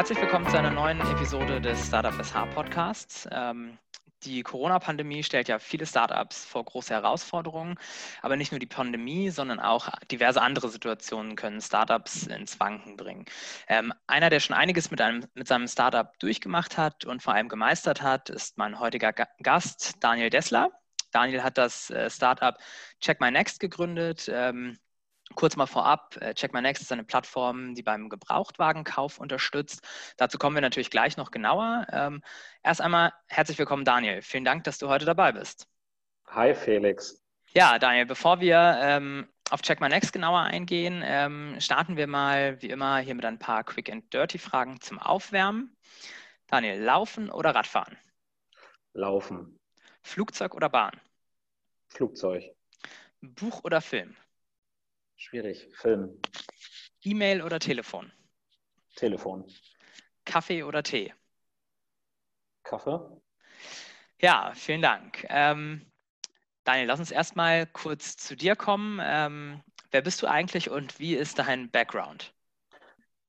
Herzlich 0.00 0.22
willkommen 0.22 0.48
zu 0.48 0.58
einer 0.58 0.70
neuen 0.70 0.98
Episode 0.98 1.60
des 1.60 1.88
Startup 1.88 2.14
SH 2.24 2.46
Podcasts. 2.54 3.28
Ähm, 3.30 3.76
die 4.22 4.42
Corona-Pandemie 4.42 5.22
stellt 5.22 5.48
ja 5.48 5.58
viele 5.58 5.84
Startups 5.84 6.46
vor 6.46 6.64
große 6.64 6.94
Herausforderungen, 6.94 7.76
aber 8.22 8.36
nicht 8.36 8.50
nur 8.50 8.58
die 8.58 8.64
Pandemie, 8.64 9.28
sondern 9.28 9.60
auch 9.60 9.90
diverse 10.10 10.40
andere 10.40 10.70
Situationen 10.70 11.36
können 11.36 11.60
Startups 11.60 12.26
ins 12.28 12.58
Wanken 12.58 12.96
bringen. 12.96 13.26
Ähm, 13.68 13.92
einer, 14.06 14.30
der 14.30 14.40
schon 14.40 14.56
einiges 14.56 14.90
mit, 14.90 15.02
einem, 15.02 15.26
mit 15.34 15.46
seinem 15.46 15.68
Startup 15.68 16.18
durchgemacht 16.18 16.78
hat 16.78 17.04
und 17.04 17.22
vor 17.22 17.34
allem 17.34 17.50
gemeistert 17.50 18.00
hat, 18.00 18.30
ist 18.30 18.56
mein 18.56 18.80
heutiger 18.80 19.12
Gast, 19.42 19.96
Daniel 20.00 20.30
Dessler. 20.30 20.70
Daniel 21.12 21.42
hat 21.42 21.58
das 21.58 21.90
äh, 21.90 22.08
Startup 22.08 22.56
Check 23.00 23.20
My 23.20 23.30
Next 23.30 23.60
gegründet. 23.60 24.30
Ähm, 24.32 24.78
Kurz 25.36 25.56
mal 25.56 25.66
vorab, 25.66 26.16
äh, 26.20 26.34
Check 26.34 26.52
My 26.52 26.60
Next 26.60 26.82
ist 26.82 26.92
eine 26.92 27.04
Plattform, 27.04 27.74
die 27.74 27.82
beim 27.82 28.08
Gebrauchtwagenkauf 28.08 29.18
unterstützt. 29.18 29.86
Dazu 30.16 30.38
kommen 30.38 30.56
wir 30.56 30.60
natürlich 30.60 30.90
gleich 30.90 31.16
noch 31.16 31.30
genauer. 31.30 31.86
Ähm, 31.92 32.22
erst 32.62 32.80
einmal 32.80 33.12
herzlich 33.28 33.58
willkommen, 33.58 33.84
Daniel. 33.84 34.22
Vielen 34.22 34.44
Dank, 34.44 34.64
dass 34.64 34.78
du 34.78 34.88
heute 34.88 35.04
dabei 35.04 35.32
bist. 35.32 35.68
Hi, 36.26 36.54
Felix. 36.54 37.22
Ja, 37.52 37.78
Daniel, 37.78 38.06
bevor 38.06 38.40
wir 38.40 38.78
ähm, 38.80 39.28
auf 39.50 39.62
Check 39.62 39.80
My 39.80 39.88
Next 39.88 40.12
genauer 40.12 40.40
eingehen, 40.40 41.02
ähm, 41.04 41.56
starten 41.60 41.96
wir 41.96 42.06
mal 42.06 42.60
wie 42.60 42.70
immer 42.70 42.98
hier 42.98 43.14
mit 43.14 43.24
ein 43.24 43.38
paar 43.38 43.64
Quick 43.64 43.90
and 43.90 44.12
Dirty 44.12 44.38
Fragen 44.38 44.80
zum 44.80 44.98
Aufwärmen. 44.98 45.76
Daniel, 46.48 46.80
laufen 46.80 47.30
oder 47.30 47.54
Radfahren? 47.54 47.96
Laufen. 48.92 49.58
Flugzeug 50.02 50.54
oder 50.54 50.68
Bahn? 50.68 51.00
Flugzeug. 51.88 52.44
Buch 53.20 53.62
oder 53.64 53.80
Film? 53.80 54.16
Schwierig. 55.20 55.68
Film. 55.74 56.18
E-Mail 57.02 57.42
oder 57.42 57.58
Telefon? 57.58 58.10
Telefon. 58.96 59.44
Kaffee 60.24 60.62
oder 60.62 60.82
Tee? 60.82 61.12
Kaffee. 62.64 62.98
Ja, 64.18 64.52
vielen 64.54 64.80
Dank. 64.80 65.26
Ähm, 65.28 65.84
Daniel, 66.64 66.86
lass 66.86 67.00
uns 67.00 67.10
erstmal 67.10 67.66
kurz 67.66 68.16
zu 68.16 68.34
dir 68.34 68.56
kommen. 68.56 68.98
Ähm, 69.02 69.60
wer 69.90 70.00
bist 70.00 70.22
du 70.22 70.26
eigentlich 70.26 70.70
und 70.70 70.98
wie 70.98 71.14
ist 71.14 71.38
dein 71.38 71.70
Background? 71.70 72.32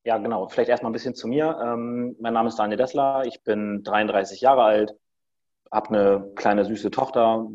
Ja, 0.04 0.16
genau. 0.16 0.48
Vielleicht 0.48 0.70
erstmal 0.70 0.90
ein 0.90 0.94
bisschen 0.94 1.14
zu 1.14 1.28
mir. 1.28 1.60
Ähm, 1.62 2.16
mein 2.20 2.32
Name 2.32 2.48
ist 2.48 2.58
Daniel 2.58 2.78
Dessler. 2.78 3.24
Ich 3.26 3.42
bin 3.42 3.84
33 3.84 4.40
Jahre 4.40 4.62
alt, 4.62 4.94
habe 5.70 5.88
eine 5.88 6.32
kleine 6.36 6.64
süße 6.64 6.90
Tochter, 6.90 7.46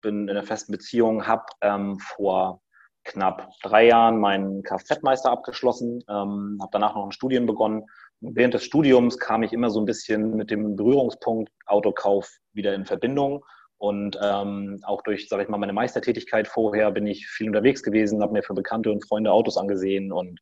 bin 0.00 0.28
in 0.28 0.30
einer 0.30 0.44
festen 0.44 0.72
Beziehung, 0.72 1.26
habe 1.26 1.44
ähm, 1.60 1.98
vor 1.98 2.62
knapp 3.04 3.50
drei 3.62 3.86
Jahren 3.86 4.18
meinen 4.18 4.62
Kfz-Meister 4.62 5.30
abgeschlossen, 5.30 6.02
ähm, 6.08 6.58
habe 6.60 6.70
danach 6.72 6.94
noch 6.94 7.04
ein 7.04 7.12
Studium 7.12 7.46
begonnen. 7.46 7.84
Und 8.20 8.36
während 8.36 8.54
des 8.54 8.64
Studiums 8.64 9.18
kam 9.18 9.42
ich 9.42 9.52
immer 9.52 9.70
so 9.70 9.80
ein 9.80 9.86
bisschen 9.86 10.36
mit 10.36 10.50
dem 10.50 10.76
Berührungspunkt 10.76 11.50
Autokauf 11.66 12.30
wieder 12.52 12.74
in 12.74 12.84
Verbindung. 12.84 13.44
Und 13.78 14.16
ähm, 14.22 14.78
auch 14.84 15.02
durch, 15.02 15.28
sage 15.28 15.42
ich 15.42 15.48
mal, 15.48 15.58
meine 15.58 15.72
Meistertätigkeit 15.72 16.46
vorher 16.46 16.92
bin 16.92 17.06
ich 17.06 17.26
viel 17.26 17.48
unterwegs 17.48 17.82
gewesen, 17.82 18.22
habe 18.22 18.32
mir 18.32 18.44
für 18.44 18.54
Bekannte 18.54 18.92
und 18.92 19.04
Freunde 19.04 19.32
Autos 19.32 19.56
angesehen. 19.56 20.12
Und 20.12 20.38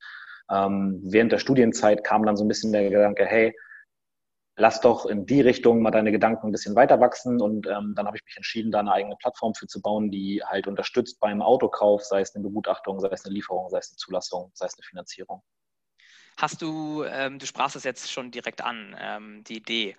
ähm, 0.52 1.00
während 1.02 1.32
der 1.32 1.38
Studienzeit 1.38 2.04
kam 2.04 2.26
dann 2.26 2.36
so 2.36 2.44
ein 2.44 2.48
bisschen 2.48 2.72
der 2.72 2.90
Gedanke, 2.90 3.24
hey, 3.24 3.54
lass 4.60 4.80
doch 4.82 5.06
in 5.06 5.24
die 5.24 5.40
Richtung 5.40 5.80
mal 5.80 5.90
deine 5.90 6.12
Gedanken 6.12 6.48
ein 6.48 6.52
bisschen 6.52 6.76
weiter 6.76 7.00
wachsen. 7.00 7.40
Und 7.40 7.66
ähm, 7.66 7.94
dann 7.96 8.06
habe 8.06 8.18
ich 8.18 8.24
mich 8.24 8.36
entschieden, 8.36 8.70
da 8.70 8.80
eine 8.80 8.92
eigene 8.92 9.16
Plattform 9.16 9.54
für 9.54 9.66
zu 9.66 9.80
bauen, 9.80 10.10
die 10.10 10.42
halt 10.44 10.66
unterstützt 10.66 11.18
beim 11.18 11.40
Autokauf, 11.40 12.04
sei 12.04 12.20
es 12.20 12.34
eine 12.34 12.44
Begutachtung, 12.44 13.00
sei 13.00 13.08
es 13.08 13.24
eine 13.24 13.34
Lieferung, 13.34 13.70
sei 13.70 13.78
es 13.78 13.90
eine 13.90 13.96
Zulassung, 13.96 14.50
sei 14.54 14.66
es 14.66 14.74
eine 14.74 14.84
Finanzierung. 14.84 15.42
Hast 16.36 16.62
du, 16.62 17.04
ähm, 17.04 17.38
du 17.38 17.46
sprachst 17.46 17.76
es 17.76 17.84
jetzt 17.84 18.10
schon 18.10 18.30
direkt 18.30 18.62
an, 18.62 18.96
ähm, 18.98 19.44
die 19.44 19.56
Idee. 19.56 19.96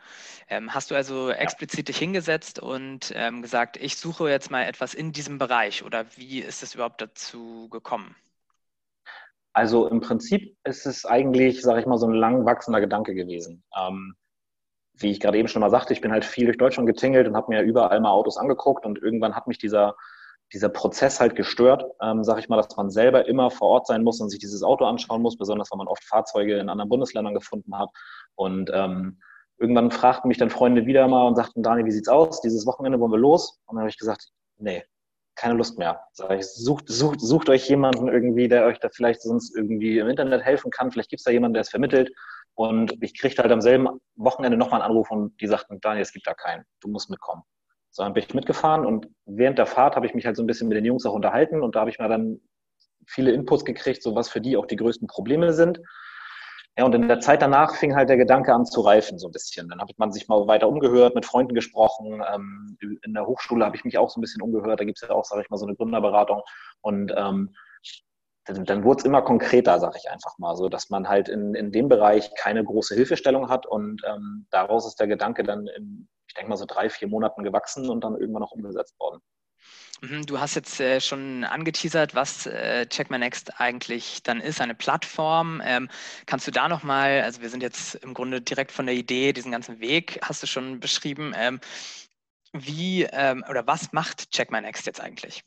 Ähm, 0.47 0.73
hast 0.73 0.89
du 0.89 0.95
also 0.95 1.29
explizit 1.29 1.87
dich 1.87 1.97
hingesetzt 1.97 2.59
und 2.59 3.11
ähm, 3.15 3.41
gesagt, 3.41 3.77
ich 3.77 3.97
suche 3.97 4.29
jetzt 4.29 4.49
mal 4.49 4.63
etwas 4.63 4.93
in 4.93 5.11
diesem 5.11 5.37
Bereich 5.37 5.83
oder 5.83 6.05
wie 6.15 6.39
ist 6.39 6.63
es 6.63 6.75
überhaupt 6.75 7.01
dazu 7.01 7.67
gekommen? 7.69 8.15
Also 9.53 9.87
im 9.87 9.99
Prinzip 10.01 10.55
ist 10.63 10.85
es 10.85 11.05
eigentlich, 11.05 11.61
sage 11.61 11.81
ich 11.81 11.85
mal, 11.85 11.97
so 11.97 12.07
ein 12.07 12.13
lang 12.13 12.45
wachsender 12.45 12.79
Gedanke 12.79 13.13
gewesen. 13.13 13.63
Ähm, 13.77 14.15
wie 15.01 15.11
ich 15.11 15.19
gerade 15.19 15.37
eben 15.37 15.47
schon 15.47 15.61
mal 15.61 15.69
sagte, 15.69 15.93
ich 15.93 16.01
bin 16.01 16.11
halt 16.11 16.25
viel 16.25 16.45
durch 16.45 16.57
Deutschland 16.57 16.87
getingelt 16.87 17.27
und 17.27 17.35
habe 17.35 17.51
mir 17.53 17.61
überall 17.61 17.99
mal 17.99 18.11
Autos 18.11 18.37
angeguckt 18.37 18.85
und 18.85 19.01
irgendwann 19.01 19.35
hat 19.35 19.47
mich 19.47 19.57
dieser, 19.57 19.95
dieser 20.53 20.69
Prozess 20.69 21.19
halt 21.19 21.35
gestört, 21.35 21.85
ähm, 22.01 22.23
sage 22.23 22.39
ich 22.39 22.49
mal, 22.49 22.57
dass 22.57 22.75
man 22.75 22.89
selber 22.89 23.27
immer 23.27 23.51
vor 23.51 23.69
Ort 23.69 23.87
sein 23.87 24.03
muss 24.03 24.19
und 24.19 24.29
sich 24.29 24.39
dieses 24.39 24.63
Auto 24.63 24.85
anschauen 24.85 25.21
muss, 25.21 25.37
besonders 25.37 25.71
wenn 25.71 25.77
man 25.77 25.87
oft 25.87 26.03
Fahrzeuge 26.03 26.57
in 26.57 26.69
anderen 26.69 26.89
Bundesländern 26.89 27.33
gefunden 27.33 27.77
hat. 27.77 27.89
Und 28.35 28.69
ähm, 28.73 29.21
irgendwann 29.57 29.91
fragten 29.91 30.27
mich 30.27 30.37
dann 30.37 30.49
Freunde 30.49 30.85
wieder 30.85 31.07
mal 31.07 31.27
und 31.27 31.35
sagten, 31.35 31.63
Dani, 31.63 31.85
wie 31.85 31.91
sieht's 31.91 32.09
aus? 32.09 32.41
Dieses 32.41 32.65
Wochenende 32.65 32.99
wollen 32.99 33.11
wir 33.11 33.19
los? 33.19 33.59
Und 33.67 33.75
dann 33.75 33.83
habe 33.83 33.89
ich 33.89 33.97
gesagt, 33.97 34.29
nee, 34.57 34.83
keine 35.35 35.53
Lust 35.53 35.77
mehr. 35.77 36.01
Sag 36.13 36.31
ich, 36.31 36.45
sucht, 36.47 36.85
sucht, 36.87 37.21
sucht 37.21 37.49
euch 37.49 37.67
jemanden 37.69 38.07
irgendwie, 38.07 38.47
der 38.47 38.65
euch 38.65 38.79
da 38.79 38.89
vielleicht 38.89 39.21
sonst 39.21 39.55
irgendwie 39.55 39.99
im 39.99 40.07
Internet 40.07 40.43
helfen 40.43 40.71
kann. 40.71 40.91
Vielleicht 40.91 41.09
gibt 41.09 41.21
es 41.21 41.23
da 41.23 41.31
jemanden, 41.31 41.53
der 41.53 41.61
es 41.61 41.69
vermittelt. 41.69 42.11
Und 42.61 42.95
ich 43.01 43.17
kriegte 43.17 43.41
halt 43.41 43.51
am 43.51 43.59
selben 43.59 43.87
Wochenende 44.15 44.55
nochmal 44.55 44.81
einen 44.81 44.91
Anruf 44.91 45.09
und 45.09 45.41
die 45.41 45.47
sagten, 45.47 45.79
Daniel, 45.81 46.03
es 46.03 46.13
gibt 46.13 46.27
da 46.27 46.35
keinen, 46.35 46.63
du 46.79 46.89
musst 46.89 47.09
mitkommen. 47.09 47.41
So 47.89 48.03
dann 48.03 48.13
bin 48.13 48.23
ich 48.23 48.35
mitgefahren 48.35 48.85
und 48.85 49.07
während 49.25 49.57
der 49.57 49.65
Fahrt 49.65 49.95
habe 49.95 50.05
ich 50.05 50.13
mich 50.13 50.27
halt 50.27 50.35
so 50.35 50.43
ein 50.43 50.45
bisschen 50.45 50.67
mit 50.67 50.77
den 50.77 50.85
Jungs 50.85 51.03
auch 51.07 51.13
unterhalten 51.13 51.63
und 51.63 51.75
da 51.75 51.79
habe 51.79 51.89
ich 51.89 51.97
mir 51.97 52.07
dann 52.07 52.39
viele 53.07 53.31
Inputs 53.31 53.65
gekriegt, 53.65 54.03
so 54.03 54.13
was 54.13 54.29
für 54.29 54.41
die 54.41 54.57
auch 54.57 54.67
die 54.67 54.75
größten 54.75 55.07
Probleme 55.07 55.53
sind. 55.53 55.79
Ja, 56.77 56.85
und 56.85 56.93
in 56.93 57.07
der 57.07 57.19
Zeit 57.19 57.41
danach 57.41 57.73
fing 57.73 57.95
halt 57.95 58.09
der 58.09 58.17
Gedanke 58.17 58.53
an 58.53 58.67
zu 58.67 58.81
reifen, 58.81 59.17
so 59.17 59.29
ein 59.29 59.31
bisschen. 59.31 59.67
Dann 59.67 59.81
hat 59.81 59.89
man 59.97 60.11
sich 60.11 60.27
mal 60.27 60.47
weiter 60.47 60.69
umgehört, 60.69 61.15
mit 61.15 61.25
Freunden 61.25 61.55
gesprochen. 61.55 62.21
Ähm, 62.31 62.77
in 63.01 63.15
der 63.15 63.25
Hochschule 63.25 63.65
habe 63.65 63.75
ich 63.75 63.83
mich 63.83 63.97
auch 63.97 64.11
so 64.11 64.19
ein 64.19 64.21
bisschen 64.21 64.43
umgehört. 64.43 64.79
Da 64.79 64.83
gibt 64.83 65.01
es 65.01 65.09
ja 65.09 65.15
auch, 65.15 65.25
sage 65.25 65.41
ich 65.41 65.49
mal, 65.49 65.57
so 65.57 65.65
eine 65.65 65.75
Gründerberatung. 65.75 66.43
Und 66.81 67.11
ähm, 67.17 67.55
dann, 68.45 68.65
dann 68.65 68.83
wurde 68.83 68.99
es 68.99 69.05
immer 69.05 69.21
konkreter, 69.21 69.79
sage 69.79 69.97
ich 69.97 70.09
einfach 70.09 70.37
mal, 70.37 70.55
so 70.55 70.69
dass 70.69 70.89
man 70.89 71.07
halt 71.07 71.29
in, 71.29 71.53
in 71.53 71.71
dem 71.71 71.87
Bereich 71.89 72.33
keine 72.35 72.63
große 72.63 72.95
Hilfestellung 72.95 73.49
hat 73.49 73.65
und 73.65 74.01
ähm, 74.07 74.47
daraus 74.49 74.87
ist 74.87 74.99
der 74.99 75.07
Gedanke 75.07 75.43
dann 75.43 75.67
in, 75.67 76.07
ich 76.27 76.33
denke 76.33 76.49
mal, 76.49 76.57
so 76.57 76.65
drei, 76.65 76.89
vier 76.89 77.07
Monaten 77.07 77.43
gewachsen 77.43 77.89
und 77.89 78.03
dann 78.03 78.15
irgendwann 78.15 78.43
auch 78.43 78.51
umgesetzt 78.51 78.99
worden. 78.99 79.21
Mhm, 80.01 80.25
du 80.25 80.39
hast 80.39 80.55
jetzt 80.55 80.79
äh, 80.79 80.99
schon 80.99 81.43
angeteasert, 81.43 82.15
was 82.15 82.47
äh, 82.47 82.87
Check 82.87 83.11
My 83.11 83.19
Next 83.19 83.59
eigentlich 83.59 84.23
dann 84.23 84.41
ist, 84.41 84.59
eine 84.59 84.73
Plattform. 84.73 85.61
Ähm, 85.63 85.89
kannst 86.25 86.47
du 86.47 86.51
da 86.51 86.67
nochmal, 86.67 87.21
also 87.21 87.41
wir 87.41 87.49
sind 87.49 87.61
jetzt 87.61 87.95
im 87.95 88.15
Grunde 88.15 88.41
direkt 88.41 88.71
von 88.71 88.87
der 88.87 88.95
Idee, 88.95 89.31
diesen 89.31 89.51
ganzen 89.51 89.79
Weg 89.79 90.19
hast 90.23 90.41
du 90.41 90.47
schon 90.47 90.79
beschrieben. 90.79 91.33
Ähm, 91.35 91.59
wie 92.53 93.03
ähm, 93.03 93.45
oder 93.47 93.67
was 93.67 93.93
macht 93.93 94.31
Check 94.31 94.51
My 94.51 94.59
Next 94.59 94.87
jetzt 94.87 94.99
eigentlich? 94.99 95.43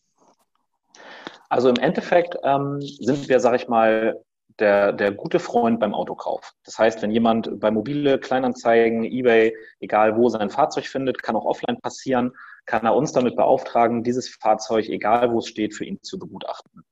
Also 1.48 1.68
im 1.68 1.76
Endeffekt 1.76 2.36
ähm, 2.42 2.80
sind 2.80 3.28
wir, 3.28 3.40
sage 3.40 3.56
ich 3.56 3.68
mal, 3.68 4.22
der, 4.58 4.92
der 4.92 5.12
gute 5.12 5.40
Freund 5.40 5.80
beim 5.80 5.94
Autokauf. 5.94 6.52
Das 6.64 6.78
heißt, 6.78 7.02
wenn 7.02 7.10
jemand 7.10 7.58
bei 7.60 7.70
mobile 7.70 8.18
Kleinanzeigen, 8.18 9.04
eBay, 9.04 9.56
egal 9.80 10.16
wo 10.16 10.28
sein 10.28 10.50
Fahrzeug 10.50 10.86
findet, 10.86 11.22
kann 11.22 11.36
auch 11.36 11.44
offline 11.44 11.80
passieren, 11.80 12.32
kann 12.66 12.84
er 12.84 12.94
uns 12.94 13.12
damit 13.12 13.36
beauftragen, 13.36 14.04
dieses 14.04 14.28
Fahrzeug, 14.28 14.88
egal 14.88 15.32
wo 15.32 15.38
es 15.38 15.48
steht, 15.48 15.74
für 15.74 15.84
ihn 15.84 16.00
zu 16.02 16.18
begutachten. 16.18 16.84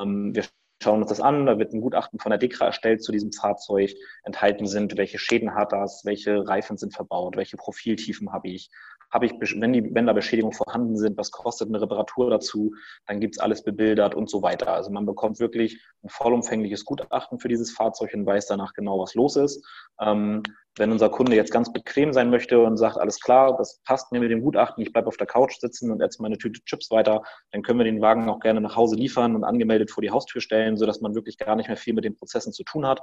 Ähm, 0.00 0.34
wir 0.34 0.44
schauen 0.82 1.02
uns 1.02 1.08
das 1.08 1.20
an, 1.20 1.46
da 1.46 1.58
wird 1.58 1.72
ein 1.72 1.80
Gutachten 1.80 2.20
von 2.20 2.30
der 2.30 2.38
DEKRA 2.38 2.66
erstellt 2.66 3.02
zu 3.02 3.10
diesem 3.10 3.32
Fahrzeug. 3.32 3.90
Enthalten 4.22 4.66
sind, 4.66 4.96
welche 4.96 5.18
Schäden 5.18 5.54
hat 5.54 5.72
das, 5.72 6.04
welche 6.04 6.46
Reifen 6.46 6.76
sind 6.76 6.94
verbaut, 6.94 7.36
welche 7.36 7.56
Profiltiefen 7.56 8.32
habe 8.32 8.48
ich, 8.48 8.70
habe 9.10 9.26
ich, 9.26 9.32
wenn, 9.40 9.72
die, 9.72 9.94
wenn 9.94 10.06
da 10.06 10.12
Beschädigungen 10.12 10.56
vorhanden 10.56 10.96
sind, 10.96 11.16
was 11.16 11.30
kostet 11.30 11.68
eine 11.68 11.80
Reparatur 11.80 12.30
dazu, 12.30 12.74
dann 13.06 13.20
gibt 13.20 13.36
es 13.36 13.38
alles 13.40 13.62
bebildert 13.62 14.14
und 14.14 14.28
so 14.28 14.42
weiter. 14.42 14.72
Also 14.72 14.90
man 14.90 15.06
bekommt 15.06 15.40
wirklich 15.40 15.82
ein 16.02 16.08
vollumfängliches 16.08 16.84
Gutachten 16.84 17.38
für 17.38 17.48
dieses 17.48 17.72
Fahrzeug 17.72 18.12
und 18.14 18.26
weiß 18.26 18.46
danach 18.46 18.74
genau, 18.74 19.00
was 19.00 19.14
los 19.14 19.36
ist. 19.36 19.64
Ähm, 20.00 20.42
wenn 20.78 20.92
unser 20.92 21.08
Kunde 21.10 21.34
jetzt 21.34 21.50
ganz 21.50 21.72
bequem 21.72 22.12
sein 22.12 22.30
möchte 22.30 22.60
und 22.60 22.76
sagt, 22.76 22.98
alles 22.98 23.20
klar, 23.20 23.56
das 23.56 23.80
passt 23.84 24.12
mir 24.12 24.20
mit 24.20 24.30
dem 24.30 24.42
Gutachten, 24.42 24.82
ich 24.82 24.92
bleibe 24.92 25.08
auf 25.08 25.16
der 25.16 25.26
Couch 25.26 25.58
sitzen 25.58 25.90
und 25.90 26.00
esse 26.00 26.22
meine 26.22 26.38
Tüte 26.38 26.62
Chips 26.64 26.90
weiter, 26.90 27.22
dann 27.50 27.62
können 27.62 27.80
wir 27.80 27.84
den 27.84 28.00
Wagen 28.00 28.28
auch 28.28 28.40
gerne 28.40 28.60
nach 28.60 28.76
Hause 28.76 28.94
liefern 28.96 29.34
und 29.34 29.44
angemeldet 29.44 29.90
vor 29.90 30.02
die 30.02 30.10
Haustür 30.10 30.40
stellen, 30.40 30.76
sodass 30.76 31.00
man 31.00 31.14
wirklich 31.14 31.36
gar 31.36 31.56
nicht 31.56 31.68
mehr 31.68 31.76
viel 31.76 31.94
mit 31.94 32.04
den 32.04 32.14
Prozessen 32.14 32.52
zu 32.52 32.62
tun 32.62 32.86
hat. 32.86 33.00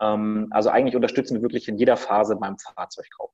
Ähm, 0.00 0.48
also 0.50 0.70
eigentlich 0.70 0.94
unterstützen 0.94 1.34
wir 1.34 1.42
wirklich 1.42 1.68
in 1.68 1.78
jeder 1.78 1.96
Phase 1.96 2.36
beim 2.36 2.56
Fahrzeugkauf. 2.58 3.32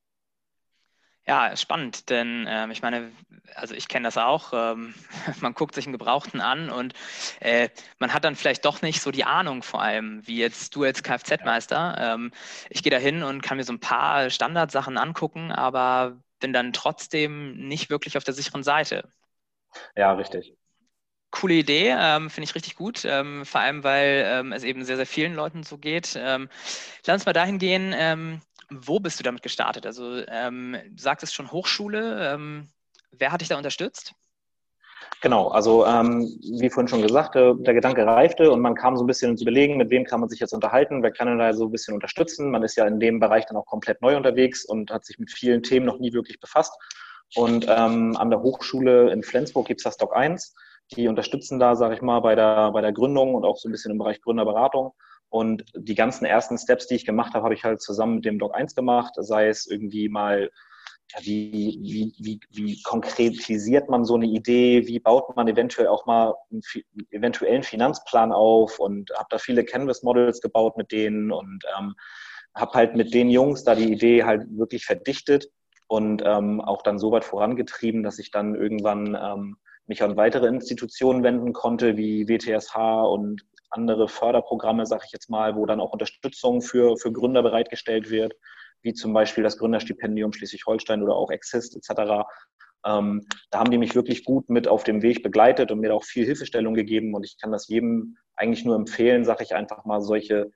Ja, 1.27 1.57
spannend, 1.57 2.11
denn 2.11 2.47
ähm, 2.49 2.73
ich 2.73 2.83
meine, 2.83 3.13
also 3.55 3.75
ich 3.75 3.87
kenne 3.87 4.05
das 4.09 4.19
auch. 4.19 4.53
Ähm, 4.53 4.95
man 5.41 5.55
guckt 5.55 5.75
sich 5.75 5.87
einen 5.87 5.93
Gebrauchten 5.93 6.41
an 6.41 6.69
und 6.71 6.95
äh, 7.41 7.69
man 7.99 8.13
hat 8.13 8.25
dann 8.25 8.35
vielleicht 8.35 8.65
doch 8.65 8.83
nicht 8.83 9.01
so 9.01 9.13
die 9.13 9.25
Ahnung, 9.25 9.63
vor 9.63 9.81
allem 9.83 10.27
wie 10.27 10.39
jetzt 10.39 10.75
du 10.75 10.83
als 10.83 11.03
Kfz-Meister. 11.03 11.97
Ähm, 11.99 12.33
ich 12.71 12.83
gehe 12.83 12.91
da 12.91 12.99
hin 12.99 13.23
und 13.23 13.41
kann 13.43 13.57
mir 13.57 13.65
so 13.65 13.73
ein 13.73 13.81
paar 13.81 14.31
Standardsachen 14.31 14.99
angucken, 14.99 15.53
aber 15.53 16.19
bin 16.41 16.53
dann 16.53 16.73
trotzdem 16.73 17.69
nicht 17.69 17.89
wirklich 17.89 18.17
auf 18.17 18.25
der 18.25 18.35
sicheren 18.35 18.65
Seite. 18.65 19.09
Ja, 19.97 20.13
richtig. 20.15 20.55
Coole 21.31 21.55
Idee, 21.55 21.95
ähm, 21.99 22.29
finde 22.29 22.45
ich 22.45 22.55
richtig 22.55 22.77
gut, 22.77 23.05
ähm, 23.07 23.47
vor 23.47 23.63
allem 23.63 23.83
weil 23.85 24.23
ähm, 24.27 24.53
es 24.53 24.65
eben 24.65 24.85
sehr, 24.85 24.97
sehr 24.97 25.07
vielen 25.07 25.35
Leuten 25.35 25.63
so 25.63 25.79
geht. 25.79 26.15
Ähm, 26.15 26.51
lass 27.07 27.15
uns 27.17 27.27
mal 27.27 27.33
dahin 27.33 27.59
gehen, 27.59 27.95
ähm, 27.97 28.43
wo 28.81 29.01
bist 29.01 29.19
du 29.19 29.23
damit 29.23 29.43
gestartet? 29.43 29.87
Also 29.87 30.23
ähm, 30.29 30.77
du 30.91 31.03
sagtest 31.03 31.35
schon 31.35 31.51
Hochschule. 31.53 32.33
Ähm, 32.35 32.69
wer 33.11 33.33
hat 33.33 33.41
dich 33.41 33.49
da 33.49 33.57
unterstützt? 33.57 34.15
Genau, 35.21 35.49
also 35.49 35.87
ähm, 35.87 36.39
wie 36.41 36.71
vorhin 36.71 36.89
schon 36.89 37.03
gesagt, 37.03 37.35
der, 37.35 37.55
der, 37.55 37.75
Gedanke 37.75 38.05
reifte 38.05 38.51
und 38.51 38.61
man 38.61 38.75
kam 38.75 38.97
so 38.97 39.05
ein 39.05 39.07
bisschen 39.07 39.31
ins 39.31 39.43
Überlegen, 39.43 39.77
mit 39.77 39.91
wem 39.91 40.05
kann 40.05 40.21
man 40.21 40.29
sich 40.29 40.41
jetzt 40.41 40.53
unterhalten, 40.53 41.03
wer 41.03 41.13
kann 41.13 41.39
da 41.39 41.53
so 41.53 41.67
ein 41.67 41.71
bisschen 41.71 41.95
unterstützen. 41.95 42.51
Man 42.51 42.63
ist 42.63 42.77
ja 42.77 42.87
in 42.87 42.99
dem 42.99 43.21
Bereich 43.21 43.47
dann 43.47 43.57
auch 43.57 43.67
komplett 43.67 44.03
neu 44.03 44.17
unterwegs 44.17 44.65
und 44.65 44.91
hat 44.91 45.05
sich 45.05 45.19
mit 45.19 45.31
vielen 45.31 45.63
Themen 45.63 45.87
noch 45.87 45.99
nie 45.99 46.13
wirklich 46.13 46.41
befasst. 46.41 46.77
Und 47.37 47.67
ähm, 47.69 48.17
an 48.17 48.31
der 48.31 48.43
Hochschule 48.43 49.11
in 49.13 49.23
Flensburg 49.23 49.67
gibt 49.67 49.81
es 49.81 49.85
das 49.85 49.97
Doc 49.97 50.15
1. 50.15 50.55
Die 50.97 51.09
unterstützen 51.09 51.59
da, 51.59 51.77
sage 51.77 51.95
ich 51.95 52.03
mal, 52.03 52.21
bei 52.21 52.35
der, 52.35 52.73
bei 52.73 52.81
der 52.81 52.93
Gründung 52.93 53.35
und 53.35 53.45
auch 53.45 53.57
so 53.57 53.69
ein 53.69 53.73
bisschen 53.73 53.93
im 53.93 53.99
Bereich 53.99 54.21
Gründerberatung. 54.21 54.93
Und 55.33 55.65
die 55.75 55.95
ganzen 55.95 56.27
ersten 56.27 56.59
Steps, 56.59 56.89
die 56.89 56.97
ich 56.97 57.07
gemacht 57.07 57.33
habe, 57.33 57.45
habe 57.45 57.55
ich 57.55 57.65
halt 57.65 57.81
zusammen 57.81 58.17
mit 58.17 58.27
dem 58.27 58.39
Doc 58.39 58.55
1 58.55 58.75
gemacht, 58.75 59.15
sei 59.17 59.49
es 59.49 59.67
irgendwie 59.67 60.11
mal 60.11 60.51
wie, 61.21 61.79
wie, 61.81 62.13
wie, 62.19 62.41
wie 62.51 62.83
konkretisiert 62.83 63.89
man 63.89 64.05
so 64.05 64.15
eine 64.15 64.27
Idee, 64.27 64.87
wie 64.87 65.01
baut 65.01 65.35
man 65.35 65.49
eventuell 65.49 65.87
auch 65.87 66.05
mal 66.05 66.35
einen 66.51 66.61
eventuellen 67.11 67.63
Finanzplan 67.63 68.31
auf? 68.31 68.79
Und 68.79 69.11
habe 69.17 69.29
da 69.31 69.39
viele 69.39 69.65
Canvas-Models 69.65 70.43
gebaut 70.43 70.77
mit 70.77 70.93
denen 70.93 71.33
und 71.33 71.65
ähm, 71.79 71.95
habe 72.55 72.73
halt 72.75 72.95
mit 72.95 73.15
den 73.15 73.31
Jungs 73.31 73.65
da 73.65 73.75
die 73.75 73.91
Idee 73.91 74.25
halt 74.25 74.43
wirklich 74.51 74.85
verdichtet 74.85 75.49
und 75.87 76.23
ähm, 76.27 76.61
auch 76.61 76.83
dann 76.83 76.99
so 76.99 77.11
weit 77.11 77.25
vorangetrieben, 77.25 78.03
dass 78.03 78.19
ich 78.19 78.31
dann 78.31 78.55
irgendwann 78.55 79.19
ähm, 79.19 79.57
mich 79.87 80.03
an 80.03 80.19
weitere 80.19 80.47
Institutionen 80.47 81.23
wenden 81.23 81.55
konnte, 81.55 81.97
wie 81.97 82.29
WTSH 82.29 82.77
und 83.07 83.47
andere 83.73 84.09
Förderprogramme, 84.09 84.87
sage 84.87 85.05
ich 85.07 85.13
jetzt 85.13 85.31
mal, 85.31 85.57
wo 85.57 85.67
dann 85.67 85.81
auch 85.81 85.93
Unterstützung 85.93 86.63
für, 86.63 86.97
für 86.97 87.13
Gründer 87.13 87.43
bereitgestellt 87.43 88.11
wird 88.11 88.35
wie 88.83 88.93
zum 88.93 89.13
Beispiel 89.13 89.45
das 89.45 89.59
Gründerstipendium 89.59 90.33
Schleswig-Holstein 90.33 91.03
oder 91.03 91.15
auch 91.15 91.31
Exist 91.31 91.77
etc. 91.77 92.25
Ähm, 92.85 93.27
da 93.51 93.61
haben 93.61 93.71
die 93.71 93.79
mich 93.79 93.95
wirklich 93.95 94.25
gut 94.25 94.51
mit 94.51 94.69
auf 94.69 94.85
dem 94.85 95.03
Weg 95.03 95.23
begleitet 95.23 95.71
und 95.71 95.81
mir 95.81 95.95
auch 95.95 96.05
viel 96.05 96.25
Hilfestellung 96.27 96.75
gegeben. 96.75 97.15
Und 97.15 97.25
ich 97.25 97.39
kann 97.39 97.53
das 97.53 97.69
jedem 97.69 98.17
eigentlich 98.35 98.65
nur 98.65 98.77
empfehlen, 98.77 99.25
sage 99.25 99.45
ich 99.45 99.55
einfach 99.55 99.85
mal, 99.85 100.01
solche, 100.01 100.51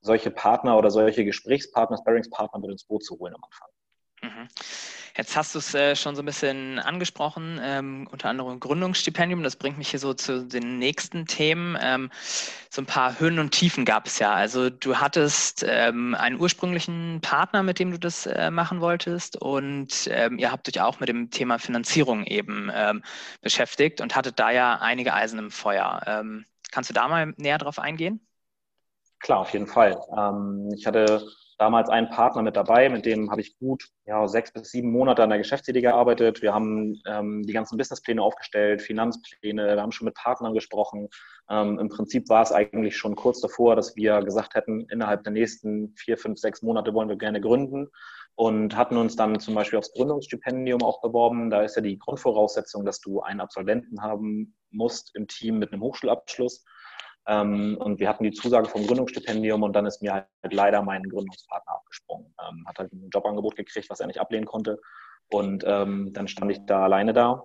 solche 0.00 0.30
Partner 0.30 0.78
oder 0.78 0.90
solche 0.90 1.24
Gesprächspartner, 1.24 1.98
Sparringspartner 1.98 2.58
mit 2.60 2.70
ins 2.70 2.84
Boot 2.84 3.04
zu 3.04 3.18
holen 3.18 3.34
am 3.34 3.44
Anfang. 3.44 3.68
Mhm. 4.22 4.48
Jetzt 5.16 5.36
hast 5.36 5.54
du 5.54 5.58
es 5.58 5.74
äh, 5.74 5.96
schon 5.96 6.14
so 6.14 6.22
ein 6.22 6.26
bisschen 6.26 6.78
angesprochen, 6.78 7.58
ähm, 7.60 8.08
unter 8.10 8.28
anderem 8.28 8.60
Gründungsstipendium. 8.60 9.42
Das 9.42 9.56
bringt 9.56 9.76
mich 9.76 9.90
hier 9.90 9.98
so 9.98 10.14
zu 10.14 10.46
den 10.46 10.78
nächsten 10.78 11.26
Themen. 11.26 11.76
Ähm, 11.80 12.10
so 12.70 12.82
ein 12.82 12.86
paar 12.86 13.18
Höhen 13.18 13.40
und 13.40 13.50
Tiefen 13.50 13.84
gab 13.84 14.06
es 14.06 14.20
ja. 14.20 14.32
Also 14.32 14.70
du 14.70 14.98
hattest 14.98 15.64
ähm, 15.66 16.14
einen 16.14 16.38
ursprünglichen 16.40 17.20
Partner, 17.20 17.64
mit 17.64 17.80
dem 17.80 17.90
du 17.90 17.98
das 17.98 18.26
äh, 18.26 18.50
machen 18.52 18.80
wolltest 18.80 19.36
und 19.36 20.08
ähm, 20.12 20.38
ihr 20.38 20.52
habt 20.52 20.68
euch 20.68 20.80
auch 20.80 21.00
mit 21.00 21.08
dem 21.08 21.30
Thema 21.30 21.58
Finanzierung 21.58 22.24
eben 22.24 22.70
ähm, 22.72 23.02
beschäftigt 23.40 24.00
und 24.00 24.14
hattet 24.14 24.38
da 24.38 24.50
ja 24.50 24.78
einige 24.80 25.14
Eisen 25.14 25.40
im 25.40 25.50
Feuer. 25.50 26.00
Ähm, 26.06 26.44
kannst 26.70 26.90
du 26.90 26.94
da 26.94 27.08
mal 27.08 27.34
näher 27.38 27.58
drauf 27.58 27.80
eingehen? 27.80 28.20
Klar, 29.18 29.40
auf 29.40 29.52
jeden 29.52 29.66
Fall. 29.66 29.98
ich 30.76 30.86
hatte 30.86 31.26
damals 31.58 31.90
einen 31.90 32.08
Partner 32.08 32.42
mit 32.42 32.56
dabei, 32.56 32.88
mit 32.88 33.04
dem 33.04 33.30
habe 33.30 33.40
ich 33.40 33.58
gut 33.58 33.88
ja, 34.06 34.26
sechs 34.28 34.52
bis 34.52 34.70
sieben 34.70 34.90
Monate 34.90 35.22
an 35.22 35.30
der 35.30 35.38
Geschäftsidee 35.38 35.80
gearbeitet. 35.80 36.40
Wir 36.40 36.54
haben 36.54 37.00
ähm, 37.06 37.42
die 37.42 37.52
ganzen 37.52 37.76
Businesspläne 37.76 38.22
aufgestellt, 38.22 38.80
Finanzpläne, 38.80 39.74
wir 39.74 39.82
haben 39.82 39.92
schon 39.92 40.06
mit 40.06 40.14
Partnern 40.14 40.54
gesprochen. 40.54 41.08
Ähm, 41.50 41.78
Im 41.78 41.88
Prinzip 41.88 42.28
war 42.28 42.42
es 42.42 42.52
eigentlich 42.52 42.96
schon 42.96 43.16
kurz 43.16 43.40
davor, 43.40 43.76
dass 43.76 43.96
wir 43.96 44.22
gesagt 44.22 44.54
hätten, 44.54 44.86
innerhalb 44.88 45.24
der 45.24 45.32
nächsten 45.32 45.94
vier, 45.96 46.16
fünf, 46.16 46.38
sechs 46.38 46.62
Monate 46.62 46.94
wollen 46.94 47.08
wir 47.08 47.16
gerne 47.16 47.40
gründen 47.40 47.88
und 48.38 48.76
hatten 48.76 48.96
uns 48.96 49.16
dann 49.16 49.40
zum 49.40 49.56
Beispiel 49.56 49.80
aufs 49.80 49.92
Gründungsstipendium 49.92 50.82
auch 50.82 51.00
beworben. 51.00 51.50
Da 51.50 51.62
ist 51.62 51.74
ja 51.74 51.82
die 51.82 51.98
Grundvoraussetzung, 51.98 52.84
dass 52.84 53.00
du 53.00 53.20
einen 53.20 53.40
Absolventen 53.40 54.00
haben 54.00 54.54
musst 54.70 55.10
im 55.16 55.26
Team 55.26 55.58
mit 55.58 55.72
einem 55.72 55.82
Hochschulabschluss. 55.82 56.64
Ähm, 57.28 57.76
und 57.78 58.00
wir 58.00 58.08
hatten 58.08 58.24
die 58.24 58.32
Zusage 58.32 58.68
vom 58.68 58.86
Gründungsstipendium 58.86 59.62
und 59.62 59.74
dann 59.74 59.84
ist 59.84 60.00
mir 60.00 60.14
halt 60.14 60.26
leider 60.50 60.82
mein 60.82 61.02
Gründungspartner 61.02 61.74
abgesprungen. 61.74 62.34
Ähm, 62.40 62.64
hat 62.66 62.78
halt 62.78 62.92
ein 62.92 63.10
Jobangebot 63.12 63.54
gekriegt, 63.54 63.90
was 63.90 64.00
er 64.00 64.06
nicht 64.06 64.18
ablehnen 64.18 64.46
konnte. 64.46 64.80
Und 65.30 65.62
ähm, 65.66 66.12
dann 66.14 66.26
stand 66.26 66.50
ich 66.50 66.64
da 66.64 66.84
alleine 66.84 67.12
da. 67.12 67.44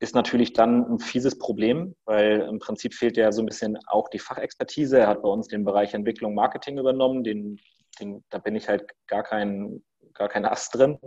Ist 0.00 0.14
natürlich 0.14 0.52
dann 0.52 0.84
ein 0.92 0.98
fieses 0.98 1.38
Problem, 1.38 1.94
weil 2.04 2.40
im 2.42 2.58
Prinzip 2.58 2.92
fehlt 2.92 3.16
ja 3.16 3.32
so 3.32 3.42
ein 3.42 3.46
bisschen 3.46 3.78
auch 3.86 4.10
die 4.10 4.18
Fachexpertise. 4.18 4.98
Er 4.98 5.06
hat 5.08 5.22
bei 5.22 5.28
uns 5.30 5.48
den 5.48 5.64
Bereich 5.64 5.94
Entwicklung, 5.94 6.34
Marketing 6.34 6.78
übernommen. 6.78 7.24
Den, 7.24 7.58
den, 7.98 8.22
da 8.28 8.36
bin 8.36 8.54
ich 8.54 8.68
halt 8.68 8.84
gar 9.06 9.22
kein, 9.22 9.82
gar 10.12 10.28
kein 10.28 10.44
Ast 10.44 10.74
drin. 10.74 10.98